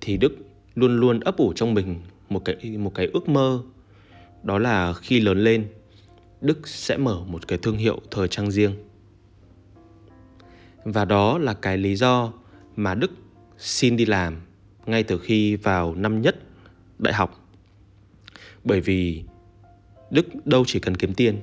thì 0.00 0.16
Đức 0.16 0.36
luôn 0.74 1.00
luôn 1.00 1.20
ấp 1.20 1.36
ủ 1.36 1.52
trong 1.56 1.74
mình 1.74 2.00
một 2.28 2.42
cái 2.44 2.56
một 2.78 2.94
cái 2.94 3.06
ước 3.12 3.28
mơ, 3.28 3.62
đó 4.42 4.58
là 4.58 4.92
khi 4.92 5.20
lớn 5.20 5.38
lên, 5.44 5.68
Đức 6.40 6.68
sẽ 6.68 6.96
mở 6.96 7.24
một 7.26 7.48
cái 7.48 7.58
thương 7.58 7.76
hiệu 7.76 8.00
thời 8.10 8.28
trang 8.28 8.50
riêng. 8.50 8.74
Và 10.84 11.04
đó 11.04 11.38
là 11.38 11.54
cái 11.54 11.78
lý 11.78 11.96
do 11.96 12.32
mà 12.76 12.94
Đức 12.94 13.10
xin 13.58 13.96
đi 13.96 14.06
làm 14.06 14.40
ngay 14.90 15.02
từ 15.02 15.18
khi 15.18 15.56
vào 15.56 15.94
năm 15.94 16.22
nhất 16.22 16.36
đại 16.98 17.14
học. 17.14 17.48
Bởi 18.64 18.80
vì 18.80 19.22
Đức 20.10 20.46
đâu 20.46 20.64
chỉ 20.66 20.80
cần 20.80 20.96
kiếm 20.96 21.14
tiền 21.14 21.40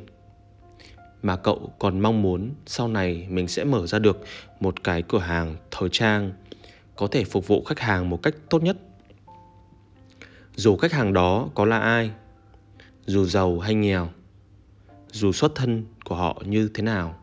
mà 1.22 1.36
cậu 1.36 1.74
còn 1.80 2.00
mong 2.00 2.22
muốn 2.22 2.52
sau 2.66 2.88
này 2.88 3.28
mình 3.30 3.48
sẽ 3.48 3.64
mở 3.64 3.88
ra 3.88 4.00
được 4.00 4.24
một 4.60 4.84
cái 4.84 5.02
cửa 5.02 5.20
hàng 5.20 5.56
thời 5.72 5.90
trang 5.90 6.34
có 6.96 7.08
thể 7.08 7.24
phục 7.24 7.48
vụ 7.48 7.64
khách 7.64 7.80
hàng 7.80 8.10
một 8.10 8.24
cách 8.24 8.36
tốt 8.50 8.64
nhất. 8.64 8.78
Dù 10.56 10.78
khách 10.78 10.92
hàng 10.92 11.14
đó 11.14 11.50
có 11.56 11.66
là 11.66 11.80
ai, 11.80 12.12
dù 13.06 13.26
giàu 13.26 13.60
hay 13.60 13.76
nghèo, 13.76 14.10
dù 15.12 15.32
xuất 15.32 15.56
thân 15.56 15.86
của 16.06 16.16
họ 16.16 16.42
như 16.46 16.70
thế 16.74 16.84
nào, 16.84 17.18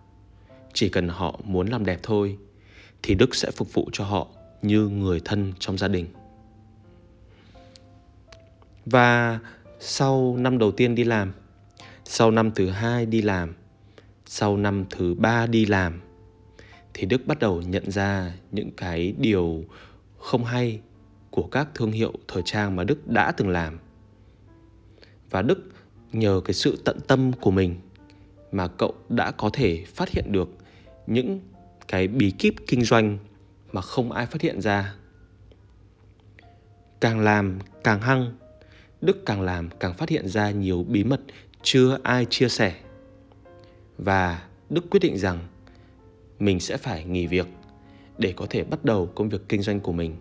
chỉ 0.73 0.89
cần 0.89 1.09
họ 1.09 1.41
muốn 1.45 1.69
làm 1.69 1.85
đẹp 1.85 2.01
thôi 2.03 2.39
thì 3.03 3.15
Đức 3.15 3.35
sẽ 3.35 3.51
phục 3.51 3.73
vụ 3.73 3.91
cho 3.93 4.05
họ 4.05 4.29
như 4.67 4.89
người 4.89 5.21
thân 5.25 5.53
trong 5.59 5.79
gia 5.79 5.89
đình. 5.89 6.07
Và 8.87 9.39
sau 9.81 10.37
năm 10.37 10.59
đầu 10.59 10.73
tiên 10.73 10.95
đi 10.95 11.05
làm, 11.05 11.33
sau 12.05 12.31
năm 12.31 12.51
thứ 12.55 12.71
hai 12.71 13.07
đi 13.07 13.23
làm, 13.23 13.55
sau 14.27 14.57
năm 14.57 14.85
thứ 14.91 15.15
ba 15.15 15.47
đi 15.47 15.67
làm 15.67 16.01
thì 16.95 17.07
Đức 17.07 17.27
bắt 17.27 17.39
đầu 17.39 17.63
nhận 17.63 17.91
ra 17.91 18.33
những 18.53 18.71
cái 18.77 19.15
điều 19.19 19.65
không 20.19 20.45
hay 20.45 20.81
của 21.31 21.43
các 21.43 21.69
thương 21.75 21.93
hiệu 21.93 22.13
thời 22.29 22.43
trang 22.45 22.77
mà 22.77 22.85
Đức 22.85 23.09
đã 23.09 23.33
từng 23.33 23.49
làm. 23.49 23.79
Và 25.31 25.43
Đức 25.43 25.59
nhờ 26.13 26.41
cái 26.45 26.55
sự 26.55 26.79
tận 26.85 26.99
tâm 27.07 27.33
của 27.33 27.51
mình 27.51 27.77
mà 28.53 28.69
cậu 28.69 28.95
đã 29.09 29.31
có 29.31 29.51
thể 29.53 29.85
phát 29.87 30.09
hiện 30.09 30.33
được 30.33 30.49
những 31.07 31.41
cái 31.89 32.09
bí 32.09 32.31
kíp 32.31 32.55
kinh 32.67 32.85
doanh 32.85 33.19
mà 33.75 33.81
không 33.81 34.13
ai 34.13 34.27
phát 34.27 34.41
hiện 34.41 34.61
ra. 34.61 34.95
Càng 37.01 37.21
làm 37.21 37.59
càng 37.85 38.01
hăng, 38.01 38.35
Đức 39.01 39.27
càng 39.27 39.41
làm 39.41 39.69
càng 39.81 39.95
phát 39.95 40.09
hiện 40.09 40.29
ra 40.29 40.51
nhiều 40.51 40.85
bí 40.89 41.05
mật 41.05 41.21
chưa 41.63 41.99
ai 42.03 42.27
chia 42.31 42.49
sẻ. 42.49 42.75
Và 43.99 44.45
Đức 44.71 44.91
quyết 44.91 45.01
định 45.01 45.19
rằng 45.19 45.49
mình 46.39 46.61
sẽ 46.61 46.77
phải 46.77 47.05
nghỉ 47.05 47.27
việc 47.27 47.47
để 48.19 48.33
có 48.37 48.47
thể 48.51 48.65
bắt 48.65 48.85
đầu 48.85 49.07
công 49.15 49.29
việc 49.29 49.41
kinh 49.49 49.63
doanh 49.63 49.81
của 49.81 49.93
mình. 49.93 50.17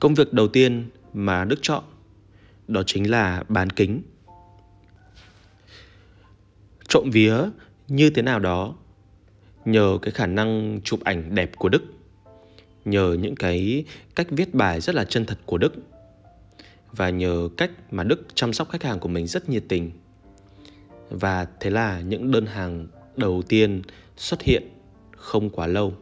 Công 0.00 0.14
việc 0.14 0.32
đầu 0.32 0.48
tiên 0.48 0.90
mà 1.12 1.44
Đức 1.44 1.58
chọn 1.62 1.84
đó 2.68 2.82
chính 2.86 3.10
là 3.10 3.44
bán 3.48 3.70
kính. 3.70 4.02
Trộm 6.88 7.10
vía 7.10 7.36
như 7.88 8.10
thế 8.10 8.22
nào 8.22 8.38
đó 8.38 8.74
nhờ 9.70 9.98
cái 10.02 10.12
khả 10.12 10.26
năng 10.26 10.80
chụp 10.84 11.00
ảnh 11.04 11.34
đẹp 11.34 11.50
của 11.56 11.68
Đức, 11.68 11.82
nhờ 12.84 13.16
những 13.20 13.34
cái 13.34 13.84
cách 14.14 14.26
viết 14.30 14.54
bài 14.54 14.80
rất 14.80 14.94
là 14.94 15.04
chân 15.04 15.26
thật 15.26 15.38
của 15.46 15.58
Đức 15.58 15.74
và 16.92 17.10
nhờ 17.10 17.48
cách 17.56 17.70
mà 17.90 18.04
Đức 18.04 18.26
chăm 18.34 18.52
sóc 18.52 18.70
khách 18.70 18.82
hàng 18.82 19.00
của 19.00 19.08
mình 19.08 19.26
rất 19.26 19.48
nhiệt 19.48 19.64
tình. 19.68 19.90
Và 21.10 21.46
thế 21.60 21.70
là 21.70 22.00
những 22.00 22.30
đơn 22.30 22.46
hàng 22.46 22.86
đầu 23.16 23.42
tiên 23.48 23.82
xuất 24.16 24.42
hiện 24.42 24.62
không 25.16 25.50
quá 25.50 25.66
lâu. 25.66 25.94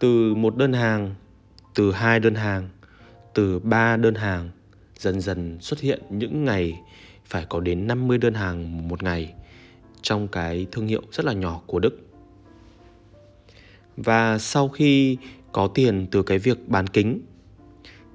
Từ 0.00 0.34
một 0.34 0.56
đơn 0.56 0.72
hàng, 0.72 1.14
từ 1.74 1.92
hai 1.92 2.20
đơn 2.20 2.34
hàng, 2.34 2.68
từ 3.34 3.58
ba 3.58 3.96
đơn 3.96 4.14
hàng 4.14 4.50
dần 4.98 5.20
dần 5.20 5.58
xuất 5.60 5.80
hiện 5.80 6.02
những 6.10 6.44
ngày 6.44 6.80
phải 7.24 7.46
có 7.48 7.60
đến 7.60 7.86
50 7.86 8.18
đơn 8.18 8.34
hàng 8.34 8.88
một 8.88 9.02
ngày 9.02 9.34
trong 10.06 10.28
cái 10.28 10.66
thương 10.72 10.86
hiệu 10.86 11.02
rất 11.12 11.26
là 11.26 11.32
nhỏ 11.32 11.60
của 11.66 11.78
Đức. 11.78 11.98
Và 13.96 14.38
sau 14.38 14.68
khi 14.68 15.16
có 15.52 15.68
tiền 15.74 16.06
từ 16.10 16.22
cái 16.22 16.38
việc 16.38 16.68
bán 16.68 16.86
kính 16.86 17.20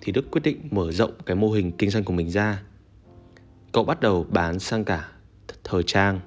thì 0.01 0.11
Đức 0.11 0.31
quyết 0.31 0.41
định 0.43 0.67
mở 0.71 0.91
rộng 0.91 1.11
cái 1.25 1.35
mô 1.35 1.51
hình 1.51 1.71
kinh 1.71 1.89
doanh 1.89 2.03
của 2.03 2.13
mình 2.13 2.29
ra. 2.29 2.63
Cậu 3.71 3.83
bắt 3.83 4.01
đầu 4.01 4.25
bán 4.29 4.59
sang 4.59 4.85
cả 4.85 5.09
thời 5.63 5.83
trang 5.83 6.19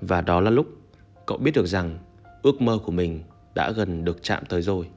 và 0.00 0.20
đó 0.20 0.40
là 0.40 0.50
lúc 0.50 0.66
cậu 1.26 1.38
biết 1.38 1.50
được 1.54 1.66
rằng 1.66 1.98
ước 2.42 2.62
mơ 2.62 2.78
của 2.84 2.92
mình 2.92 3.22
đã 3.54 3.70
gần 3.70 4.04
được 4.04 4.22
chạm 4.22 4.44
tới 4.48 4.62
rồi. 4.62 4.88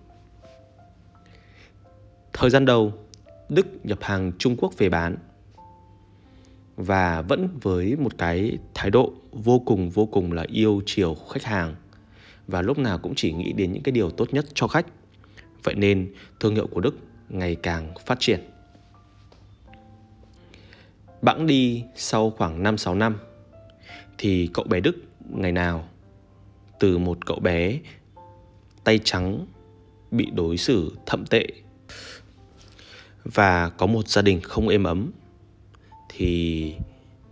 Thời 2.34 2.50
gian 2.50 2.66
đầu, 2.66 2.94
Đức 3.50 3.68
nhập 3.84 4.00
hàng 4.02 4.32
Trung 4.38 4.56
Quốc 4.58 4.78
về 4.78 4.90
bán 4.90 5.18
và 6.78 7.22
vẫn 7.22 7.50
với 7.62 7.96
một 7.96 8.18
cái 8.18 8.58
thái 8.74 8.90
độ 8.90 9.14
vô 9.32 9.60
cùng 9.60 9.90
vô 9.90 10.06
cùng 10.06 10.32
là 10.32 10.46
yêu 10.48 10.82
chiều 10.86 11.16
khách 11.30 11.44
hàng 11.44 11.76
và 12.48 12.62
lúc 12.62 12.78
nào 12.78 12.98
cũng 12.98 13.14
chỉ 13.16 13.34
nghĩ 13.34 13.54
đến 13.54 13.72
những 13.72 13.84
cái 13.84 13.92
điều 13.92 14.10
tốt 14.10 14.28
nhất 14.32 14.46
cho 14.54 14.68
khách. 14.68 14.86
Vậy 15.64 15.76
nên 15.76 16.14
thương 16.40 16.56
hiệu 16.56 16.68
của 16.68 16.82
Đức 16.82 16.98
ngày 17.30 17.56
càng 17.56 17.94
phát 18.06 18.20
triển. 18.20 18.40
Bẵng 21.22 21.48
đi 21.48 21.84
sau 21.96 22.30
khoảng 22.30 22.64
5-6 22.64 22.98
năm, 22.98 23.18
thì 24.18 24.50
cậu 24.54 24.66
bé 24.66 24.80
Đức 24.80 24.96
ngày 25.30 25.52
nào, 25.52 25.88
từ 26.80 26.98
một 26.98 27.26
cậu 27.26 27.40
bé 27.40 27.80
tay 28.84 29.00
trắng, 29.04 29.46
bị 30.12 30.30
đối 30.36 30.58
xử 30.58 30.92
thậm 31.06 31.26
tệ 31.26 31.48
và 33.24 33.70
có 33.70 33.86
một 33.86 34.08
gia 34.08 34.22
đình 34.22 34.42
không 34.42 34.68
êm 34.68 34.84
ấm 34.84 35.12
thì 36.18 36.74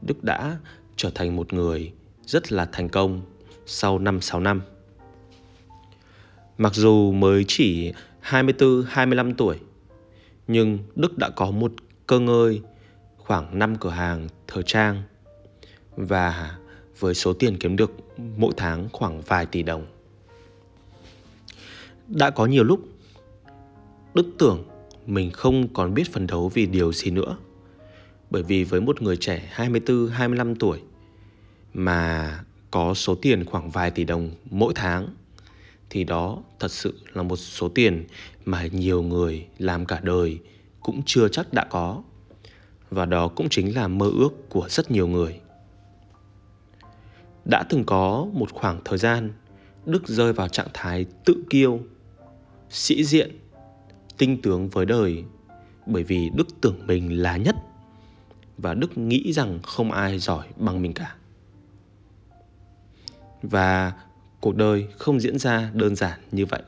Đức 0.01 0.23
đã 0.23 0.57
trở 0.95 1.09
thành 1.15 1.35
một 1.35 1.53
người 1.53 1.91
rất 2.25 2.51
là 2.51 2.69
thành 2.71 2.89
công 2.89 3.21
sau 3.65 3.99
5-6 3.99 4.41
năm. 4.41 4.61
Mặc 6.57 6.73
dù 6.73 7.11
mới 7.11 7.45
chỉ 7.47 7.93
24-25 8.23 9.33
tuổi, 9.37 9.57
nhưng 10.47 10.79
Đức 10.95 11.17
đã 11.17 11.29
có 11.29 11.51
một 11.51 11.73
cơ 12.07 12.19
ngơi, 12.19 12.61
khoảng 13.17 13.59
5 13.59 13.75
cửa 13.75 13.89
hàng 13.89 14.27
thời 14.47 14.63
trang 14.63 15.03
và 15.95 16.57
với 16.99 17.13
số 17.13 17.33
tiền 17.33 17.57
kiếm 17.59 17.75
được 17.75 17.91
mỗi 18.37 18.53
tháng 18.57 18.89
khoảng 18.93 19.21
vài 19.21 19.45
tỷ 19.45 19.63
đồng. 19.63 19.85
Đã 22.07 22.29
có 22.29 22.45
nhiều 22.45 22.63
lúc 22.63 22.79
Đức 24.13 24.25
tưởng 24.37 24.63
mình 25.05 25.31
không 25.31 25.67
còn 25.73 25.93
biết 25.93 26.13
phấn 26.13 26.27
đấu 26.27 26.49
vì 26.49 26.65
điều 26.65 26.93
gì 26.93 27.11
nữa. 27.11 27.37
Bởi 28.35 28.43
vì 28.43 28.63
với 28.63 28.81
một 28.81 29.01
người 29.01 29.17
trẻ 29.17 29.49
24, 29.51 30.07
25 30.07 30.55
tuổi 30.55 30.79
mà 31.73 32.39
có 32.71 32.93
số 32.93 33.15
tiền 33.15 33.45
khoảng 33.45 33.69
vài 33.69 33.91
tỷ 33.91 34.03
đồng 34.03 34.31
mỗi 34.51 34.73
tháng 34.75 35.07
thì 35.89 36.03
đó 36.03 36.37
thật 36.59 36.71
sự 36.71 36.99
là 37.13 37.23
một 37.23 37.35
số 37.35 37.69
tiền 37.69 38.05
mà 38.45 38.67
nhiều 38.71 39.01
người 39.01 39.47
làm 39.57 39.85
cả 39.85 39.99
đời 40.03 40.39
cũng 40.79 41.01
chưa 41.05 41.27
chắc 41.27 41.53
đã 41.53 41.65
có. 41.69 42.03
Và 42.89 43.05
đó 43.05 43.27
cũng 43.27 43.49
chính 43.49 43.75
là 43.75 43.87
mơ 43.87 44.11
ước 44.17 44.49
của 44.49 44.69
rất 44.69 44.91
nhiều 44.91 45.07
người. 45.07 45.39
Đã 47.45 47.63
từng 47.69 47.83
có 47.85 48.27
một 48.33 48.51
khoảng 48.53 48.81
thời 48.85 48.97
gian 48.97 49.33
Đức 49.85 50.07
rơi 50.07 50.33
vào 50.33 50.47
trạng 50.47 50.69
thái 50.73 51.05
tự 51.25 51.43
kiêu, 51.49 51.79
sĩ 52.69 53.03
diện, 53.03 53.39
tinh 54.17 54.41
tướng 54.41 54.69
với 54.69 54.85
đời 54.85 55.23
bởi 55.85 56.03
vì 56.03 56.29
Đức 56.35 56.47
tưởng 56.61 56.87
mình 56.87 57.21
là 57.21 57.37
nhất 57.37 57.55
và 58.57 58.73
Đức 58.73 58.97
nghĩ 58.97 59.33
rằng 59.33 59.59
không 59.63 59.91
ai 59.91 60.19
giỏi 60.19 60.47
bằng 60.57 60.81
mình 60.81 60.93
cả. 60.93 61.15
Và 63.41 63.93
cuộc 64.41 64.55
đời 64.55 64.87
không 64.97 65.19
diễn 65.19 65.39
ra 65.39 65.71
đơn 65.73 65.95
giản 65.95 66.19
như 66.31 66.45
vậy. 66.45 66.61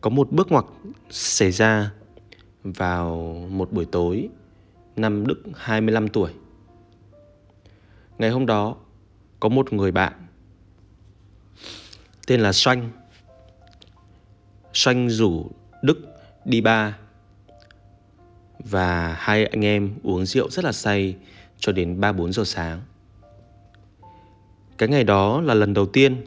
Có 0.00 0.10
một 0.10 0.32
bước 0.32 0.52
ngoặt 0.52 0.64
xảy 1.10 1.52
ra 1.52 1.92
vào 2.64 3.34
một 3.50 3.72
buổi 3.72 3.84
tối 3.84 4.28
năm 4.96 5.26
Đức 5.26 5.42
25 5.54 6.08
tuổi. 6.08 6.32
Ngày 8.18 8.30
hôm 8.30 8.46
đó, 8.46 8.76
có 9.40 9.48
một 9.48 9.72
người 9.72 9.92
bạn 9.92 10.12
tên 12.26 12.40
là 12.40 12.52
Xoanh. 12.52 12.90
Xoanh 14.74 15.10
rủ 15.10 15.50
Đức 15.82 15.98
đi 16.44 16.60
ba 16.60 16.98
và 18.64 19.16
hai 19.18 19.46
anh 19.46 19.64
em 19.64 19.94
uống 20.02 20.26
rượu 20.26 20.50
rất 20.50 20.64
là 20.64 20.72
say 20.72 21.16
cho 21.58 21.72
đến 21.72 22.00
3-4 22.00 22.32
giờ 22.32 22.44
sáng. 22.44 22.80
Cái 24.78 24.88
ngày 24.88 25.04
đó 25.04 25.40
là 25.40 25.54
lần 25.54 25.74
đầu 25.74 25.86
tiên 25.86 26.24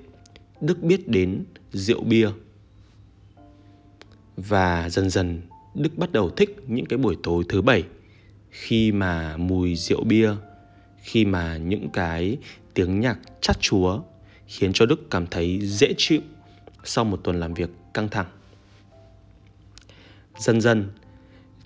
Đức 0.61 0.83
biết 0.83 1.07
đến 1.07 1.43
rượu 1.73 2.03
bia. 2.03 2.29
Và 4.37 4.89
dần 4.89 5.09
dần 5.09 5.41
Đức 5.73 5.97
bắt 5.97 6.11
đầu 6.11 6.29
thích 6.29 6.63
những 6.67 6.85
cái 6.85 6.97
buổi 6.97 7.17
tối 7.23 7.43
thứ 7.49 7.61
bảy 7.61 7.83
khi 8.49 8.91
mà 8.91 9.37
mùi 9.37 9.75
rượu 9.75 10.03
bia, 10.03 10.31
khi 11.01 11.25
mà 11.25 11.57
những 11.57 11.89
cái 11.89 12.37
tiếng 12.73 12.99
nhạc 12.99 13.19
chát 13.41 13.61
chúa 13.61 13.99
khiến 14.47 14.71
cho 14.73 14.85
Đức 14.85 15.11
cảm 15.11 15.27
thấy 15.27 15.59
dễ 15.63 15.93
chịu 15.97 16.21
sau 16.83 17.05
một 17.05 17.19
tuần 17.23 17.39
làm 17.39 17.53
việc 17.53 17.69
căng 17.93 18.09
thẳng. 18.09 18.27
Dần 20.37 20.61
dần 20.61 20.89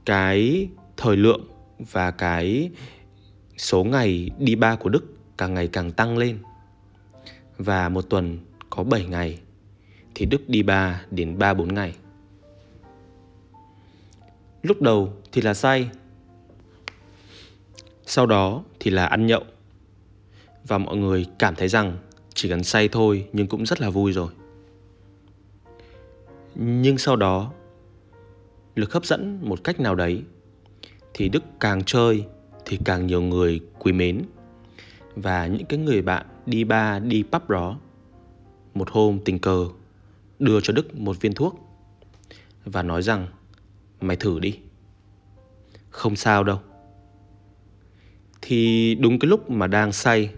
cái 0.09 0.69
thời 0.97 1.17
lượng 1.17 1.41
và 1.79 2.11
cái 2.11 2.69
số 3.57 3.83
ngày 3.83 4.29
đi 4.39 4.55
ba 4.55 4.75
của 4.75 4.89
Đức 4.89 5.05
càng 5.37 5.53
ngày 5.53 5.67
càng 5.67 5.91
tăng 5.91 6.17
lên. 6.17 6.37
Và 7.57 7.89
một 7.89 8.01
tuần 8.01 8.37
có 8.69 8.83
7 8.83 9.05
ngày, 9.05 9.39
thì 10.15 10.25
Đức 10.25 10.49
đi 10.49 10.63
3 10.63 11.01
đến 11.11 11.37
3 11.37 11.53
4 11.53 11.73
ngày. 11.73 11.95
Lúc 14.61 14.81
đầu 14.81 15.13
thì 15.31 15.41
là 15.41 15.53
say. 15.53 15.89
Sau 18.05 18.25
đó 18.25 18.63
thì 18.79 18.91
là 18.91 19.05
ăn 19.05 19.25
nhậu. 19.25 19.43
Và 20.67 20.77
mọi 20.77 20.97
người 20.97 21.25
cảm 21.39 21.55
thấy 21.55 21.67
rằng 21.67 21.97
chỉ 22.33 22.49
cần 22.49 22.63
say 22.63 22.87
thôi 22.87 23.27
nhưng 23.33 23.47
cũng 23.47 23.65
rất 23.65 23.81
là 23.81 23.89
vui 23.89 24.11
rồi. 24.11 24.31
Nhưng 26.55 26.97
sau 26.97 27.15
đó 27.15 27.51
lực 28.75 28.93
hấp 28.93 29.05
dẫn 29.05 29.39
một 29.41 29.63
cách 29.63 29.79
nào 29.79 29.95
đấy, 29.95 30.23
thì 31.13 31.29
Đức 31.29 31.43
càng 31.59 31.83
chơi 31.83 32.25
thì 32.65 32.79
càng 32.85 33.07
nhiều 33.07 33.21
người 33.21 33.59
quý 33.79 33.91
mến. 33.91 34.21
Và 35.15 35.47
những 35.47 35.65
cái 35.65 35.79
người 35.79 36.01
bạn 36.01 36.25
đi 36.45 36.63
ba, 36.63 36.99
đi 36.99 37.23
pub 37.31 37.49
đó, 37.49 37.79
một 38.73 38.89
hôm 38.89 39.19
tình 39.25 39.39
cờ, 39.39 39.67
đưa 40.39 40.61
cho 40.61 40.73
Đức 40.73 40.95
một 40.95 41.21
viên 41.21 41.33
thuốc 41.33 41.59
và 42.65 42.83
nói 42.83 43.01
rằng, 43.01 43.27
mày 44.01 44.17
thử 44.17 44.39
đi. 44.39 44.59
Không 45.89 46.15
sao 46.15 46.43
đâu. 46.43 46.59
Thì 48.41 48.95
đúng 48.95 49.19
cái 49.19 49.29
lúc 49.29 49.49
mà 49.49 49.67
đang 49.67 49.91
say, 49.91 50.29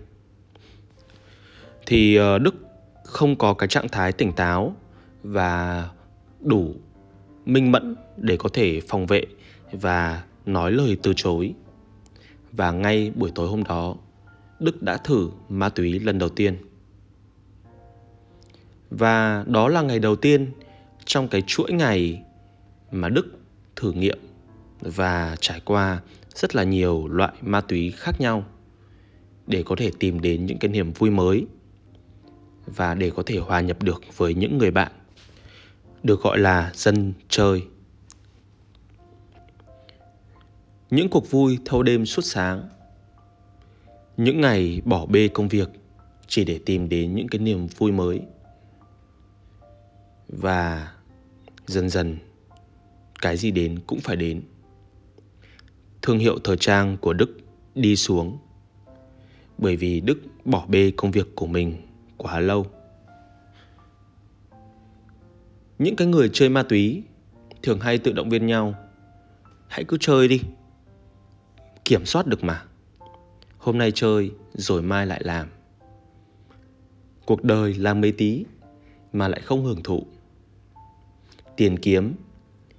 thì 1.86 2.16
ờ, 2.16 2.40
Đức 2.40 2.56
không 3.04 3.36
có 3.36 3.54
cái 3.54 3.68
trạng 3.68 3.90
thái 3.90 4.12
tỉnh 4.12 4.34
táo 4.34 4.76
và 5.24 5.90
đủ 6.40 6.76
minh 7.46 7.72
mẫn 7.72 7.96
để 8.18 8.38
có 8.38 8.50
thể 8.54 8.82
phòng 8.88 9.06
vệ 9.06 9.26
và 9.72 10.24
nói 10.46 10.72
lời 10.72 10.98
từ 11.04 11.14
chối. 11.16 11.54
Và 12.52 12.72
ngay 12.72 13.12
buổi 13.16 13.32
tối 13.36 13.48
hôm 13.48 13.64
đó, 13.64 13.96
Đức 14.60 14.84
đã 14.84 14.98
thử 14.98 15.30
ma 15.50 15.70
túy 15.70 16.00
lần 16.00 16.20
đầu 16.20 16.30
tiên. 16.30 16.58
Và 18.90 19.44
đó 19.48 19.68
là 19.68 19.82
ngày 19.82 20.00
đầu 20.00 20.16
tiên 20.16 20.52
trong 21.06 21.28
cái 21.28 21.44
chuỗi 21.48 21.72
ngày 21.72 22.24
mà 22.92 23.10
Đức 23.10 23.28
thử 23.76 23.92
nghiệm 23.92 24.20
và 24.82 25.36
trải 25.40 25.62
qua 25.66 26.02
rất 26.36 26.56
là 26.56 26.64
nhiều 26.64 27.08
loại 27.08 27.34
ma 27.42 27.62
túy 27.62 27.92
khác 27.92 28.22
nhau 28.22 28.46
để 29.48 29.64
có 29.64 29.76
thể 29.76 29.92
tìm 30.00 30.22
đến 30.22 30.46
những 30.46 30.58
cái 30.58 30.72
niềm 30.72 30.92
vui 30.92 31.10
mới 31.10 31.46
và 32.66 32.94
để 32.94 33.10
có 33.10 33.24
thể 33.26 33.38
hòa 33.38 33.62
nhập 33.62 33.84
được 33.84 34.04
với 34.18 34.34
những 34.34 34.58
người 34.58 34.72
bạn 34.72 34.92
được 36.04 36.22
gọi 36.22 36.40
là 36.40 36.72
dân 36.74 37.14
chơi. 37.30 37.64
Những 40.90 41.10
cuộc 41.10 41.32
vui 41.32 41.58
thâu 41.66 41.84
đêm 41.84 42.06
suốt 42.06 42.22
sáng. 42.22 42.70
Những 44.18 44.42
ngày 44.42 44.82
bỏ 44.86 45.06
bê 45.06 45.28
công 45.28 45.48
việc 45.48 45.70
chỉ 46.28 46.46
để 46.46 46.60
tìm 46.66 46.90
đến 46.90 47.16
những 47.16 47.28
cái 47.28 47.40
niềm 47.40 47.68
vui 47.68 47.92
mới 47.92 48.22
và 50.28 50.92
dần 51.68 51.90
dần, 51.90 52.18
cái 53.22 53.38
gì 53.38 53.52
đến 53.52 53.80
cũng 53.88 54.00
phải 54.00 54.16
đến 54.16 54.42
thương 56.02 56.20
hiệu 56.20 56.40
thời 56.44 56.58
trang 56.58 56.98
của 57.02 57.14
đức 57.14 57.38
đi 57.76 57.96
xuống 57.96 58.38
bởi 59.58 59.76
vì 59.76 60.02
đức 60.02 60.20
bỏ 60.46 60.66
bê 60.68 60.92
công 60.98 61.12
việc 61.12 61.36
của 61.36 61.48
mình 61.48 61.76
quá 62.18 62.40
lâu 62.40 62.66
những 65.82 65.96
cái 65.96 66.08
người 66.08 66.30
chơi 66.34 66.50
ma 66.50 66.64
túy 66.64 67.04
thường 67.64 67.80
hay 67.80 67.98
tự 67.98 68.12
động 68.12 68.30
viên 68.30 68.48
nhau. 68.48 68.76
Hãy 69.68 69.84
cứ 69.84 69.98
chơi 70.00 70.28
đi. 70.28 70.42
Kiểm 71.86 72.06
soát 72.06 72.28
được 72.28 72.44
mà. 72.44 72.64
Hôm 73.58 73.78
nay 73.78 73.92
chơi, 73.96 74.32
rồi 74.54 74.82
mai 74.82 75.06
lại 75.06 75.22
làm. 75.24 75.48
Cuộc 77.26 77.44
đời 77.44 77.74
làm 77.74 78.02
mấy 78.02 78.12
tí, 78.12 78.46
mà 79.14 79.28
lại 79.28 79.42
không 79.42 79.66
hưởng 79.66 79.84
thụ. 79.84 80.06
Tiền 81.58 81.78
kiếm 81.80 82.14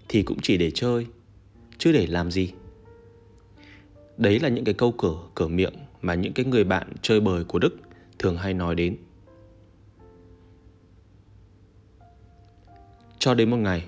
thì 0.09 0.23
cũng 0.23 0.39
chỉ 0.43 0.57
để 0.57 0.71
chơi, 0.71 1.07
chứ 1.79 1.93
để 1.93 2.07
làm 2.07 2.31
gì? 2.31 2.53
Đấy 4.17 4.41
là 4.41 4.49
những 4.49 4.65
cái 4.65 4.75
câu 4.75 4.93
cửa 4.93 5.17
cửa 5.35 5.49
miệng 5.49 5.75
mà 6.03 6.15
những 6.15 6.33
cái 6.33 6.47
người 6.47 6.65
bạn 6.65 6.93
chơi 7.03 7.21
bời 7.21 7.45
của 7.45 7.59
đức 7.59 7.77
thường 8.19 8.37
hay 8.37 8.55
nói 8.55 8.75
đến. 8.75 8.97
Cho 13.23 13.35
đến 13.35 13.51
một 13.51 13.57
ngày, 13.57 13.85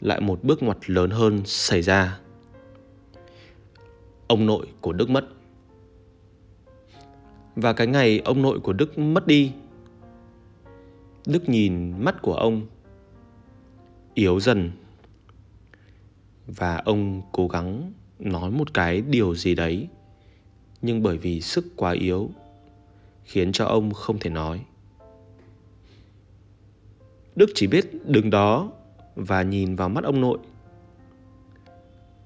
lại 0.00 0.20
một 0.20 0.44
bước 0.44 0.62
ngoặt 0.62 0.90
lớn 0.90 1.10
hơn 1.10 1.42
xảy 1.44 1.82
ra. 1.82 2.20
Ông 4.26 4.46
nội 4.46 4.66
của 4.80 4.92
đức 4.92 5.10
mất. 5.10 5.24
Và 7.56 7.72
cái 7.72 7.86
ngày 7.86 8.18
ông 8.24 8.42
nội 8.42 8.60
của 8.60 8.72
đức 8.72 8.98
mất 8.98 9.26
đi, 9.26 9.52
đức 11.26 11.48
nhìn 11.48 12.04
mắt 12.04 12.22
của 12.22 12.34
ông, 12.34 12.66
yếu 14.14 14.40
dần. 14.40 14.70
Và 16.46 16.76
ông 16.76 17.22
cố 17.32 17.48
gắng 17.48 17.92
nói 18.18 18.50
một 18.50 18.74
cái 18.74 19.00
điều 19.00 19.34
gì 19.34 19.54
đấy, 19.54 19.88
nhưng 20.82 21.02
bởi 21.02 21.18
vì 21.18 21.40
sức 21.40 21.66
quá 21.76 21.92
yếu, 21.92 22.30
khiến 23.24 23.52
cho 23.52 23.64
ông 23.64 23.92
không 23.92 24.18
thể 24.18 24.30
nói 24.30 24.64
đức 27.36 27.46
chỉ 27.54 27.66
biết 27.66 27.90
đứng 28.04 28.30
đó 28.30 28.70
và 29.14 29.42
nhìn 29.42 29.76
vào 29.76 29.88
mắt 29.88 30.04
ông 30.04 30.20
nội. 30.20 30.38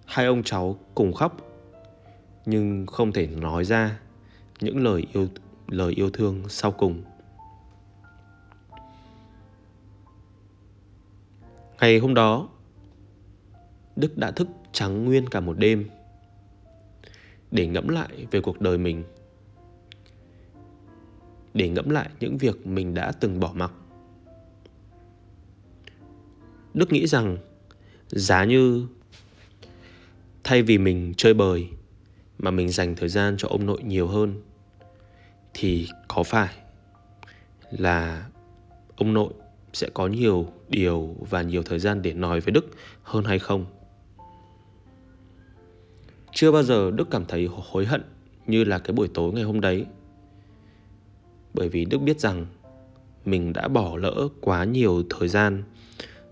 Hai 0.07 0.27
ông 0.27 0.43
cháu 0.43 0.77
cùng 0.95 1.13
khóc, 1.13 1.37
nhưng 2.47 2.87
không 2.87 3.13
thể 3.13 3.27
nói 3.27 3.65
ra 3.65 3.99
những 4.61 4.85
lời 4.85 5.07
yêu 5.13 5.29
lời 5.69 5.93
yêu 5.93 6.11
thương 6.11 6.49
sau 6.49 6.73
cùng. 6.73 7.03
Ngày 11.81 11.99
hôm 11.99 12.15
đó, 12.15 12.49
đức 13.97 14.19
đã 14.19 14.31
thức 14.31 14.49
trắng 14.73 15.05
nguyên 15.05 15.27
cả 15.27 15.41
một 15.41 15.59
đêm 15.59 15.89
để 17.51 17.67
ngẫm 17.67 17.89
lại 17.89 18.27
về 18.31 18.41
cuộc 18.41 18.61
đời 18.61 18.79
mình, 18.79 19.05
để 21.55 21.69
ngẫm 21.69 21.91
lại 21.91 22.09
những 22.21 22.39
việc 22.39 22.67
mình 22.67 22.95
đã 22.95 23.13
từng 23.13 23.41
bỏ 23.41 23.53
mặc 23.55 23.73
đức 26.75 26.93
nghĩ 26.93 27.07
rằng 27.07 27.39
giá 28.09 28.45
như 28.45 28.87
thay 30.45 30.63
vì 30.63 30.79
mình 30.79 31.15
chơi 31.17 31.35
bời 31.35 31.69
mà 32.39 32.51
mình 32.51 32.69
dành 32.69 32.97
thời 32.97 33.09
gian 33.09 33.37
cho 33.39 33.49
ông 33.49 33.67
nội 33.67 33.83
nhiều 33.83 34.07
hơn, 34.07 34.43
thì 35.55 35.89
có 36.09 36.23
phải 36.23 36.55
là 37.71 38.27
ông 38.97 39.15
nội 39.15 39.33
sẽ 39.73 39.89
có 39.95 40.07
nhiều 40.07 40.53
điều 40.69 41.17
và 41.31 41.43
nhiều 41.43 41.63
thời 41.63 41.79
gian 41.79 42.03
để 42.03 42.13
nói 42.13 42.41
với 42.41 42.53
đức 42.53 42.67
hơn 43.03 43.25
hay 43.25 43.39
không? 43.39 43.67
Chưa 46.33 46.53
bao 46.53 46.63
giờ 46.63 46.91
đức 46.91 47.11
cảm 47.11 47.25
thấy 47.25 47.49
hối 47.51 47.87
hận 47.87 48.03
như 48.47 48.65
là 48.65 48.79
cái 48.79 48.93
buổi 48.93 49.09
tối 49.15 49.33
ngày 49.33 49.45
hôm 49.45 49.61
đấy, 49.61 49.87
bởi 51.55 51.69
vì 51.69 51.85
đức 51.85 51.99
biết 51.99 52.21
rằng 52.21 52.47
mình 53.25 53.53
đã 53.53 53.69
bỏ 53.69 53.97
lỡ 53.97 54.29
quá 54.41 54.65
nhiều 54.65 55.03
thời 55.11 55.29
gian 55.29 55.63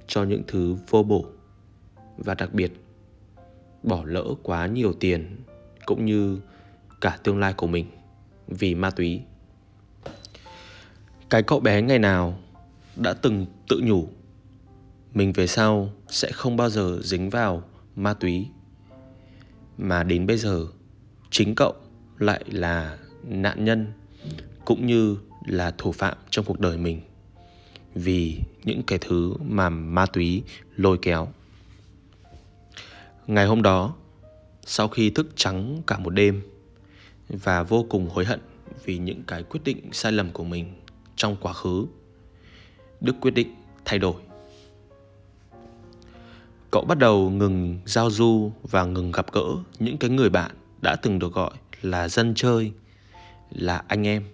cho 0.06 0.24
những 0.24 0.42
thứ 0.46 0.76
vô 0.90 1.02
bổ. 1.02 1.26
Và 2.18 2.34
đặc 2.34 2.54
biệt, 2.54 2.72
bỏ 3.82 4.02
lỡ 4.04 4.24
quá 4.42 4.66
nhiều 4.66 4.92
tiền 4.92 5.36
cũng 5.86 6.04
như 6.04 6.40
cả 7.00 7.18
tương 7.22 7.38
lai 7.38 7.52
của 7.52 7.66
mình 7.66 7.86
vì 8.48 8.74
ma 8.74 8.90
túy. 8.90 9.20
Cái 11.30 11.42
cậu 11.42 11.60
bé 11.60 11.82
ngày 11.82 11.98
nào 11.98 12.38
đã 12.96 13.12
từng 13.12 13.46
tự 13.68 13.80
nhủ, 13.84 14.08
mình 15.14 15.32
về 15.32 15.46
sau 15.46 15.90
sẽ 16.08 16.30
không 16.32 16.56
bao 16.56 16.70
giờ 16.70 17.00
dính 17.02 17.30
vào 17.30 17.62
ma 17.96 18.14
túy. 18.14 18.48
Mà 19.78 20.02
đến 20.02 20.26
bây 20.26 20.38
giờ, 20.38 20.66
chính 21.30 21.54
cậu 21.54 21.74
lại 22.18 22.44
là 22.46 22.98
nạn 23.22 23.64
nhân 23.64 23.92
cũng 24.64 24.86
như 24.86 25.16
là 25.46 25.74
thủ 25.78 25.92
phạm 25.92 26.16
trong 26.30 26.44
cuộc 26.44 26.60
đời 26.60 26.76
mình 26.78 27.00
vì 27.96 28.38
những 28.64 28.82
cái 28.82 28.98
thứ 28.98 29.34
mà 29.40 29.68
ma 29.68 30.06
túy 30.06 30.42
lôi 30.76 30.98
kéo. 31.02 31.28
Ngày 33.26 33.46
hôm 33.46 33.62
đó, 33.62 33.94
sau 34.66 34.88
khi 34.88 35.10
thức 35.10 35.26
trắng 35.36 35.82
cả 35.86 35.98
một 35.98 36.10
đêm 36.10 36.42
và 37.28 37.62
vô 37.62 37.86
cùng 37.88 38.08
hối 38.08 38.24
hận 38.24 38.40
vì 38.84 38.98
những 38.98 39.22
cái 39.26 39.42
quyết 39.42 39.60
định 39.64 39.88
sai 39.92 40.12
lầm 40.12 40.30
của 40.32 40.44
mình 40.44 40.74
trong 41.16 41.36
quá 41.40 41.52
khứ, 41.52 41.86
đức 43.00 43.16
quyết 43.20 43.34
định 43.34 43.54
thay 43.84 43.98
đổi. 43.98 44.22
Cậu 46.70 46.84
bắt 46.84 46.98
đầu 46.98 47.30
ngừng 47.30 47.78
giao 47.86 48.10
du 48.10 48.52
và 48.62 48.84
ngừng 48.84 49.12
gặp 49.12 49.32
gỡ 49.32 49.46
những 49.78 49.98
cái 49.98 50.10
người 50.10 50.30
bạn 50.30 50.50
đã 50.82 50.96
từng 50.96 51.18
được 51.18 51.32
gọi 51.32 51.50
là 51.82 52.08
dân 52.08 52.34
chơi, 52.34 52.72
là 53.50 53.84
anh 53.88 54.06
em 54.06 54.24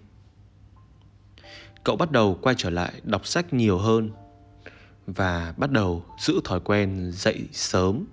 cậu 1.85 1.97
bắt 1.97 2.11
đầu 2.11 2.39
quay 2.43 2.55
trở 2.59 2.71
lại 2.71 2.93
đọc 3.05 3.27
sách 3.27 3.53
nhiều 3.53 3.79
hơn 3.79 4.11
và 5.07 5.55
bắt 5.57 5.71
đầu 5.71 6.05
giữ 6.19 6.41
thói 6.45 6.61
quen 6.61 7.11
dậy 7.15 7.43
sớm 7.53 8.05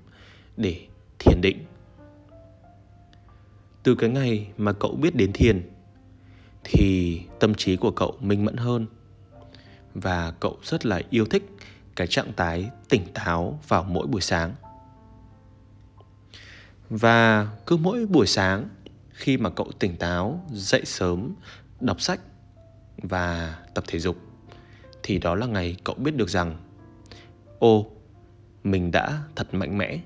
để 0.58 0.88
thiền 1.20 1.42
định. 1.42 1.66
Từ 3.84 3.96
cái 3.96 4.10
ngày 4.10 4.48
mà 4.58 4.74
cậu 4.74 4.96
biết 4.96 5.16
đến 5.16 5.32
thiền 5.34 5.70
thì 6.64 7.22
tâm 7.40 7.56
trí 7.56 7.76
của 7.76 7.92
cậu 7.92 8.18
minh 8.20 8.46
mẫn 8.46 8.58
hơn 8.58 8.86
và 9.94 10.34
cậu 10.40 10.58
rất 10.64 10.86
là 10.86 11.02
yêu 11.10 11.26
thích 11.26 11.50
cái 11.96 12.08
trạng 12.08 12.34
thái 12.38 12.70
tỉnh 12.90 13.14
táo 13.14 13.60
vào 13.68 13.84
mỗi 13.84 14.08
buổi 14.08 14.22
sáng. 14.22 14.54
Và 16.90 17.50
cứ 17.66 17.78
mỗi 17.78 18.06
buổi 18.06 18.28
sáng 18.28 18.70
khi 19.10 19.38
mà 19.38 19.50
cậu 19.50 19.72
tỉnh 19.80 19.98
táo, 19.98 20.46
dậy 20.52 20.82
sớm, 20.86 21.34
đọc 21.80 22.02
sách 22.02 22.20
và 23.04 23.58
tập 23.74 23.84
thể 23.88 24.00
dục, 24.00 24.18
thì 25.04 25.18
đó 25.18 25.36
là 25.36 25.46
ngày 25.46 25.76
cậu 25.84 25.96
biết 25.96 26.16
được 26.16 26.30
rằng, 26.30 26.58
ô, 27.60 27.86
mình 28.64 28.92
đã 28.92 29.24
thật 29.36 29.54
mạnh 29.54 29.78
mẽ. 29.78 30.00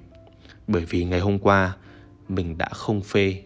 Bởi 0.67 0.86
vì 0.86 1.03
ngày 1.03 1.19
hôm 1.19 1.39
qua, 1.39 1.75
mình 2.29 2.58
đã 2.58 2.69
không 2.73 3.01
phê 3.01 3.43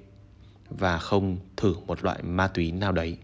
và 0.69 0.97
không 0.97 1.37
thử 1.57 1.75
một 1.87 2.03
loại 2.03 2.23
ma 2.23 2.47
túy 2.47 2.71
nào 2.71 2.91
đấy. 2.91 3.17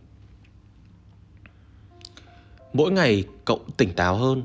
Mỗi 2.73 2.91
ngày 2.91 3.23
cậu 3.45 3.59
tỉnh 3.77 3.93
táo 3.93 4.15
hơn 4.17 4.43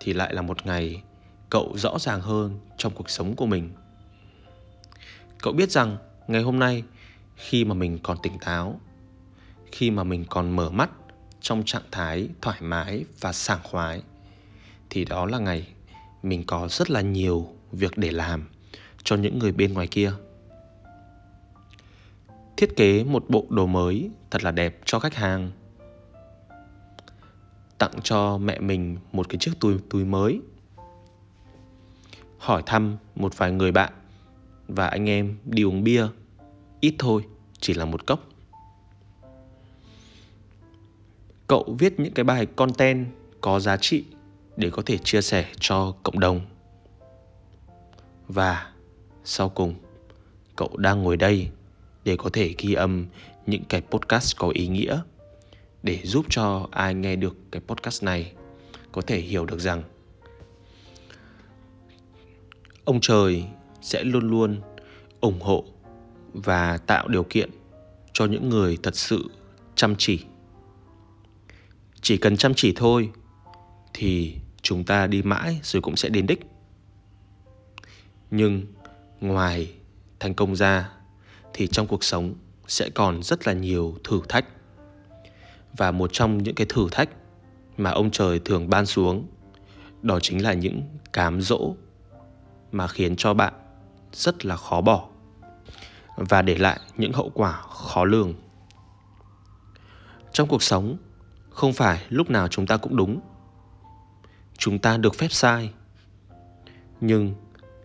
thì 0.00 0.12
lại 0.12 0.34
là 0.34 0.42
một 0.42 0.66
ngày 0.66 1.02
cậu 1.50 1.72
rõ 1.76 1.98
ràng 1.98 2.20
hơn 2.20 2.58
trong 2.76 2.92
cuộc 2.94 3.10
sống 3.10 3.36
của 3.36 3.46
mình. 3.46 3.70
Cậu 5.42 5.52
biết 5.52 5.70
rằng 5.70 5.96
ngày 6.28 6.42
hôm 6.42 6.58
nay 6.58 6.82
khi 7.36 7.64
mà 7.64 7.74
mình 7.74 7.98
còn 8.02 8.18
tỉnh 8.22 8.38
táo 8.38 8.80
khi 9.72 9.90
mà 9.90 10.04
mình 10.04 10.24
còn 10.30 10.56
mở 10.56 10.70
mắt 10.70 10.90
trong 11.40 11.62
trạng 11.64 11.82
thái 11.90 12.28
thoải 12.40 12.58
mái 12.60 13.04
và 13.20 13.32
sảng 13.32 13.60
khoái, 13.62 14.02
thì 14.90 15.04
đó 15.04 15.26
là 15.26 15.38
ngày 15.38 15.68
mình 16.22 16.44
có 16.46 16.68
rất 16.70 16.90
là 16.90 17.00
nhiều 17.00 17.48
việc 17.72 17.98
để 17.98 18.10
làm 18.10 18.44
cho 19.02 19.16
những 19.16 19.38
người 19.38 19.52
bên 19.52 19.72
ngoài 19.72 19.86
kia. 19.86 20.12
Thiết 22.56 22.76
kế 22.76 23.04
một 23.04 23.24
bộ 23.28 23.46
đồ 23.50 23.66
mới 23.66 24.10
thật 24.30 24.44
là 24.44 24.50
đẹp 24.50 24.80
cho 24.84 24.98
khách 24.98 25.14
hàng. 25.14 25.50
Tặng 27.78 27.92
cho 28.02 28.38
mẹ 28.38 28.60
mình 28.60 28.96
một 29.12 29.28
cái 29.28 29.38
chiếc 29.38 29.52
túi 29.60 29.74
túi 29.90 30.04
mới. 30.04 30.40
Hỏi 32.38 32.62
thăm 32.66 32.96
một 33.14 33.38
vài 33.38 33.52
người 33.52 33.72
bạn 33.72 33.92
và 34.68 34.86
anh 34.86 35.08
em 35.08 35.36
đi 35.44 35.64
uống 35.64 35.84
bia. 35.84 36.06
Ít 36.80 36.94
thôi, 36.98 37.24
chỉ 37.60 37.74
là 37.74 37.84
một 37.84 38.06
cốc. 38.06 38.28
Cậu 41.48 41.76
viết 41.78 42.00
những 42.00 42.12
cái 42.12 42.24
bài 42.24 42.46
content 42.46 43.06
có 43.40 43.60
giá 43.60 43.76
trị 43.76 44.04
để 44.56 44.70
có 44.70 44.82
thể 44.86 44.98
chia 44.98 45.22
sẻ 45.22 45.46
cho 45.60 45.94
cộng 46.02 46.20
đồng. 46.20 46.40
Và 48.28 48.72
sau 49.24 49.48
cùng, 49.48 49.74
cậu 50.56 50.76
đang 50.76 51.02
ngồi 51.02 51.16
đây 51.16 51.48
để 52.04 52.16
có 52.16 52.30
thể 52.32 52.54
ghi 52.58 52.74
âm 52.74 53.06
những 53.46 53.64
cái 53.68 53.80
podcast 53.80 54.36
có 54.36 54.48
ý 54.54 54.68
nghĩa 54.68 55.00
để 55.82 56.00
giúp 56.04 56.26
cho 56.28 56.68
ai 56.70 56.94
nghe 56.94 57.16
được 57.16 57.36
cái 57.50 57.62
podcast 57.66 58.04
này 58.04 58.32
có 58.92 59.02
thể 59.02 59.18
hiểu 59.18 59.46
được 59.46 59.60
rằng 59.60 59.82
ông 62.84 63.00
trời 63.00 63.44
sẽ 63.80 64.04
luôn 64.04 64.30
luôn 64.30 64.60
ủng 65.20 65.40
hộ 65.40 65.64
và 66.32 66.78
tạo 66.78 67.08
điều 67.08 67.24
kiện 67.24 67.50
cho 68.12 68.26
những 68.26 68.48
người 68.48 68.78
thật 68.82 68.96
sự 68.96 69.30
chăm 69.74 69.94
chỉ 69.98 70.24
chỉ 72.08 72.16
cần 72.16 72.36
chăm 72.36 72.54
chỉ 72.54 72.72
thôi, 72.76 73.10
thì 73.94 74.36
chúng 74.62 74.84
ta 74.84 75.06
đi 75.06 75.22
mãi 75.22 75.60
rồi 75.62 75.82
cũng 75.82 75.96
sẽ 75.96 76.08
đến 76.08 76.26
đích. 76.26 76.40
Nhưng 78.30 78.66
ngoài 79.20 79.72
thành 80.20 80.34
công 80.34 80.56
ra, 80.56 80.90
thì 81.52 81.66
trong 81.66 81.86
cuộc 81.86 82.04
sống 82.04 82.34
sẽ 82.66 82.90
còn 82.94 83.22
rất 83.22 83.46
là 83.46 83.52
nhiều 83.52 83.96
thử 84.04 84.20
thách. 84.28 84.44
Và 85.76 85.90
một 85.90 86.10
trong 86.12 86.42
những 86.42 86.54
cái 86.54 86.66
thử 86.70 86.88
thách 86.90 87.08
mà 87.76 87.90
ông 87.90 88.10
trời 88.10 88.38
thường 88.38 88.70
ban 88.70 88.86
xuống, 88.86 89.26
đó 90.02 90.18
chính 90.22 90.42
là 90.42 90.52
những 90.52 90.82
cám 91.12 91.40
dỗ 91.40 91.74
mà 92.72 92.88
khiến 92.88 93.16
cho 93.16 93.34
bạn 93.34 93.52
rất 94.12 94.44
là 94.44 94.56
khó 94.56 94.80
bỏ 94.80 95.08
và 96.16 96.42
để 96.42 96.58
lại 96.58 96.80
những 96.96 97.12
hậu 97.12 97.30
quả 97.34 97.62
khó 97.70 98.04
lường. 98.04 98.34
Trong 100.32 100.48
cuộc 100.48 100.62
sống 100.62 100.96
không 101.58 101.72
phải, 101.72 102.02
lúc 102.08 102.30
nào 102.30 102.48
chúng 102.48 102.66
ta 102.66 102.76
cũng 102.76 102.96
đúng. 102.96 103.20
Chúng 104.58 104.78
ta 104.78 104.96
được 104.96 105.14
phép 105.14 105.28
sai. 105.30 105.70
Nhưng 107.00 107.34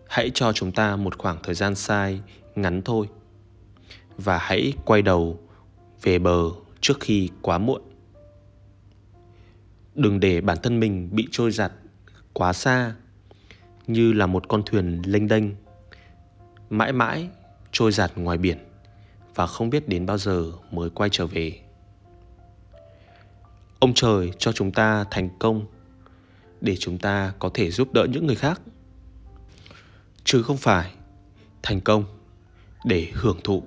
hãy 0.08 0.30
cho 0.34 0.52
chúng 0.52 0.72
ta 0.72 0.96
một 0.96 1.18
khoảng 1.18 1.38
thời 1.42 1.54
gian 1.54 1.74
sai 1.74 2.20
ngắn 2.54 2.82
thôi. 2.82 3.08
Và 4.16 4.38
hãy 4.38 4.72
quay 4.84 5.02
đầu 5.02 5.40
về 6.02 6.18
bờ 6.18 6.42
trước 6.80 7.00
khi 7.00 7.30
quá 7.42 7.58
muộn. 7.58 7.82
Đừng 9.94 10.20
để 10.20 10.40
bản 10.40 10.58
thân 10.62 10.80
mình 10.80 11.08
bị 11.12 11.28
trôi 11.30 11.50
giặt 11.50 11.72
quá 12.32 12.52
xa, 12.52 12.94
như 13.86 14.12
là 14.12 14.26
một 14.26 14.48
con 14.48 14.62
thuyền 14.66 15.02
lênh 15.06 15.28
đênh, 15.28 15.44
mãi 16.70 16.92
mãi 16.92 17.28
trôi 17.72 17.92
giặt 17.92 18.12
ngoài 18.16 18.38
biển 18.38 18.58
và 19.34 19.46
không 19.46 19.70
biết 19.70 19.88
đến 19.88 20.06
bao 20.06 20.18
giờ 20.18 20.52
mới 20.70 20.90
quay 20.90 21.10
trở 21.12 21.26
về 21.26 21.63
ông 23.84 23.94
trời 23.94 24.30
cho 24.38 24.52
chúng 24.52 24.72
ta 24.72 25.04
thành 25.10 25.28
công, 25.38 25.66
để 26.60 26.76
chúng 26.76 26.98
ta 26.98 27.32
có 27.38 27.50
thể 27.54 27.70
giúp 27.70 27.92
đỡ 27.92 28.06
những 28.10 28.26
người 28.26 28.36
khác. 28.36 28.60
Chứ 30.24 30.42
không 30.42 30.56
phải 30.56 30.92
thành 31.62 31.80
công 31.80 32.04
để 32.84 33.10
hưởng 33.14 33.38
thụ 33.44 33.62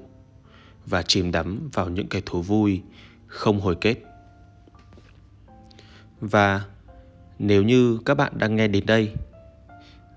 và 0.85 1.01
chìm 1.01 1.31
đắm 1.31 1.69
vào 1.73 1.89
những 1.89 2.07
cái 2.07 2.21
thú 2.25 2.41
vui 2.41 2.81
không 3.27 3.61
hồi 3.61 3.75
kết. 3.81 3.95
Và 6.21 6.65
nếu 7.39 7.63
như 7.63 7.99
các 8.05 8.13
bạn 8.13 8.33
đang 8.37 8.55
nghe 8.55 8.67
đến 8.67 8.85
đây, 8.85 9.13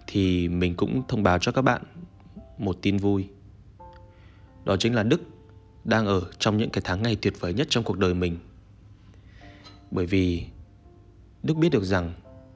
thì 0.07 0.49
mình 0.49 0.75
cũng 0.75 1.03
thông 1.09 1.23
báo 1.23 1.39
cho 1.39 1.53
các 1.53 1.63
bạn 1.63 1.83
một 2.59 2.79
tin 2.83 2.97
vui. 2.97 3.29
Đó 4.65 4.77
chính 4.77 4.95
là 4.95 5.03
đức 5.03 5.21
đang 5.85 6.07
ở 6.07 6.23
trong 6.39 6.57
những 6.57 6.71
cái 6.71 6.83
tháng 6.85 7.03
ngày 7.03 7.17
tuyệt 7.23 7.41
vời 7.41 7.55
nhất 7.55 7.67
trong 7.71 7.85
cuộc 7.85 7.99
đời 7.99 8.15
mình 8.15 8.39
bởi 9.91 10.07
vì 10.07 10.47
đức 11.43 11.57
biết 11.57 11.69
được 11.69 11.85
rằng 11.85 12.13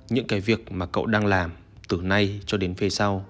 những 0.08 0.26
cái 0.26 0.40
việc 0.40 0.72
mà 0.72 0.86
cậu 0.86 1.06
đang 1.06 1.26
làm 1.26 1.52
từ 1.88 2.00
nay 2.02 2.40
cho 2.46 2.58
đến 2.58 2.74
phía 2.74 2.90
sau 2.90 3.24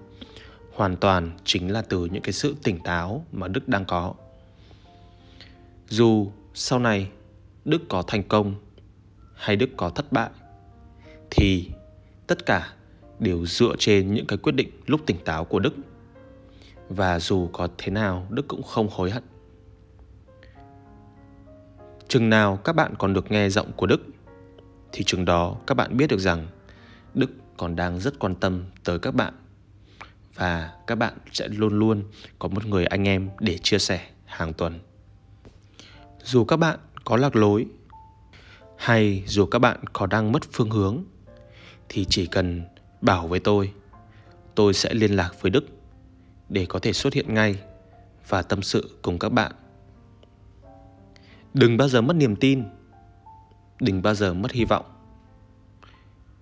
hoàn 0.73 0.95
toàn 0.95 1.31
chính 1.43 1.71
là 1.71 1.81
từ 1.81 2.05
những 2.05 2.23
cái 2.23 2.33
sự 2.33 2.55
tỉnh 2.63 2.79
táo 2.83 3.25
mà 3.31 3.47
đức 3.47 3.67
đang 3.67 3.85
có. 3.85 4.13
Dù 5.89 6.31
sau 6.53 6.79
này 6.79 7.09
đức 7.65 7.81
có 7.89 8.03
thành 8.07 8.23
công 8.23 8.55
hay 9.33 9.55
đức 9.55 9.69
có 9.77 9.89
thất 9.89 10.11
bại, 10.11 10.29
thì 11.29 11.69
tất 12.27 12.45
cả 12.45 12.73
đều 13.19 13.45
dựa 13.45 13.75
trên 13.79 14.13
những 14.13 14.27
cái 14.27 14.37
quyết 14.37 14.55
định 14.55 14.69
lúc 14.85 15.01
tỉnh 15.05 15.17
táo 15.25 15.45
của 15.45 15.59
đức. 15.59 15.73
Và 16.89 17.19
dù 17.19 17.49
có 17.53 17.67
thế 17.77 17.91
nào, 17.91 18.27
đức 18.29 18.47
cũng 18.47 18.63
không 18.63 18.87
hối 18.91 19.11
hận 19.11 19.23
chừng 22.15 22.29
nào 22.29 22.57
các 22.57 22.73
bạn 22.73 22.93
còn 22.97 23.13
được 23.13 23.31
nghe 23.31 23.49
giọng 23.49 23.71
của 23.75 23.85
đức, 23.85 24.01
thì 24.91 25.03
chừng 25.03 25.25
đó 25.25 25.55
các 25.67 25.75
bạn 25.75 25.97
biết 25.97 26.07
được 26.07 26.19
rằng 26.19 26.47
đức 27.13 27.31
còn 27.57 27.75
đang 27.75 27.99
rất 27.99 28.19
quan 28.19 28.35
tâm 28.35 28.63
tới 28.83 28.99
các 28.99 29.15
bạn 29.15 29.33
và 30.35 30.73
các 30.87 30.95
bạn 30.95 31.13
sẽ 31.31 31.47
luôn 31.47 31.79
luôn 31.79 32.03
có 32.39 32.47
một 32.47 32.65
người 32.65 32.85
anh 32.85 33.07
em 33.07 33.29
để 33.39 33.57
chia 33.57 33.79
sẻ 33.79 34.07
hàng 34.25 34.53
tuần. 34.53 34.79
Dù 36.23 36.45
các 36.45 36.57
bạn 36.57 36.79
có 37.03 37.17
lạc 37.17 37.35
lối 37.35 37.65
hay 38.77 39.23
dù 39.27 39.45
các 39.45 39.59
bạn 39.59 39.79
có 39.93 40.05
đang 40.05 40.31
mất 40.31 40.43
phương 40.51 40.69
hướng, 40.69 41.03
thì 41.89 42.05
chỉ 42.09 42.25
cần 42.25 42.61
bảo 43.01 43.27
với 43.27 43.39
tôi 43.39 43.71
tôi 44.55 44.73
sẽ 44.73 44.93
liên 44.93 45.15
lạc 45.15 45.31
với 45.41 45.49
đức 45.49 45.65
để 46.49 46.65
có 46.65 46.79
thể 46.79 46.93
xuất 46.93 47.13
hiện 47.13 47.33
ngay 47.33 47.55
và 48.27 48.41
tâm 48.41 48.61
sự 48.61 48.97
cùng 49.01 49.19
các 49.19 49.29
bạn 49.29 49.51
đừng 51.55 51.77
bao 51.77 51.87
giờ 51.87 52.01
mất 52.01 52.15
niềm 52.15 52.35
tin. 52.35 52.63
Đừng 53.79 54.01
bao 54.01 54.15
giờ 54.15 54.33
mất 54.33 54.51
hy 54.51 54.65
vọng. 54.65 54.85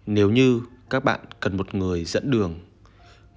Nếu 0.06 0.30
như 0.30 0.62
các 0.90 1.04
bạn 1.04 1.20
cần 1.40 1.58
một 1.58 1.76
người 1.76 2.06
dẫn 2.06 2.32
đường, 2.32 2.60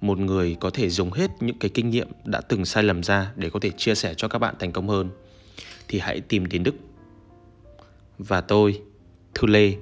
một 0.01 0.17
người 0.17 0.57
có 0.59 0.69
thể 0.69 0.89
dùng 0.89 1.11
hết 1.11 1.31
những 1.39 1.59
cái 1.59 1.71
kinh 1.73 1.89
nghiệm 1.89 2.07
đã 2.25 2.41
từng 2.41 2.65
sai 2.65 2.83
lầm 2.83 3.03
ra 3.03 3.31
để 3.35 3.49
có 3.49 3.59
thể 3.59 3.71
chia 3.77 3.95
sẻ 3.95 4.13
cho 4.17 4.27
các 4.27 4.39
bạn 4.39 4.55
thành 4.59 4.71
công 4.71 4.89
hơn, 4.89 5.09
thì 5.87 5.99
hãy 5.99 6.21
tìm 6.21 6.45
đến 6.45 6.63
đức. 6.63 6.75
Và 8.17 8.41
tôi 8.41 8.81
thư 9.33 9.47
lê, 9.47 9.73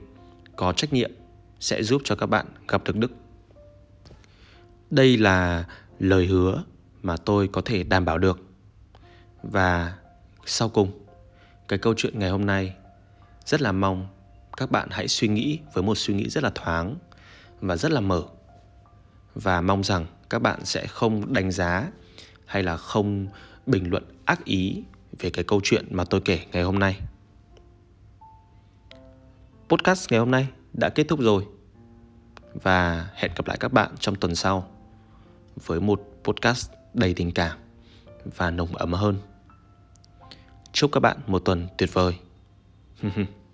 có 0.56 0.74
trách 0.74 0.94
nhiệm 0.94 1.12
sẽ 1.60 1.84
giúp 1.84 2.02
cho 2.06 2.16
các 2.16 2.26
bạn 2.26 2.46
gặp 2.68 2.84
được 2.84 2.98
đức. 2.98 3.12
Đây 4.92 5.18
là 5.18 5.66
lời 6.00 6.26
hứa 6.26 6.64
mà 7.04 7.18
tôi 7.18 7.48
có 7.48 7.62
thể 7.66 7.84
đảm 7.84 8.06
bảo 8.06 8.18
được. 8.18 8.40
Và 9.44 9.96
sau 10.46 10.70
cùng 10.70 11.05
cái 11.68 11.80
câu 11.80 11.94
chuyện 11.98 12.20
ngày 12.20 12.30
hôm 12.30 12.46
nay 12.46 12.76
rất 13.46 13.62
là 13.62 13.72
mong 13.72 14.08
các 14.58 14.72
bạn 14.72 14.88
hãy 14.92 15.08
suy 15.08 15.28
nghĩ 15.28 15.60
với 15.74 15.84
một 15.84 15.98
suy 15.98 16.14
nghĩ 16.14 16.30
rất 16.30 16.44
là 16.44 16.52
thoáng 16.56 16.96
và 17.62 17.76
rất 17.76 17.92
là 17.92 18.02
mở 18.02 18.24
và 19.36 19.62
mong 19.62 19.84
rằng 19.84 20.06
các 20.30 20.40
bạn 20.40 20.66
sẽ 20.66 20.88
không 20.88 21.34
đánh 21.34 21.52
giá 21.52 21.92
hay 22.46 22.64
là 22.64 22.78
không 22.78 23.28
bình 23.66 23.90
luận 23.90 24.04
ác 24.26 24.46
ý 24.46 24.84
về 25.20 25.30
cái 25.30 25.44
câu 25.44 25.62
chuyện 25.64 25.88
mà 25.92 26.04
tôi 26.04 26.22
kể 26.22 26.40
ngày 26.52 26.64
hôm 26.64 26.80
nay. 26.80 27.00
Podcast 29.70 30.12
ngày 30.12 30.20
hôm 30.20 30.32
nay 30.32 30.48
đã 30.74 30.90
kết 30.90 31.04
thúc 31.10 31.20
rồi 31.20 31.46
và 32.54 33.10
hẹn 33.14 33.32
gặp 33.36 33.48
lại 33.48 33.58
các 33.60 33.74
bạn 33.74 33.92
trong 34.00 34.16
tuần 34.16 34.36
sau 34.36 34.68
với 35.66 35.82
một 35.82 36.02
podcast 36.24 36.72
đầy 36.94 37.14
tình 37.14 37.32
cảm 37.32 37.58
và 38.38 38.52
nồng 38.52 38.76
ấm 38.76 38.94
hơn. 38.94 39.18
Chúc 40.76 40.92
các 40.92 41.00
bạn 41.00 41.18
một 41.28 41.40
tuần 41.40 41.68
tuyệt 41.78 41.94
vời. 41.94 42.14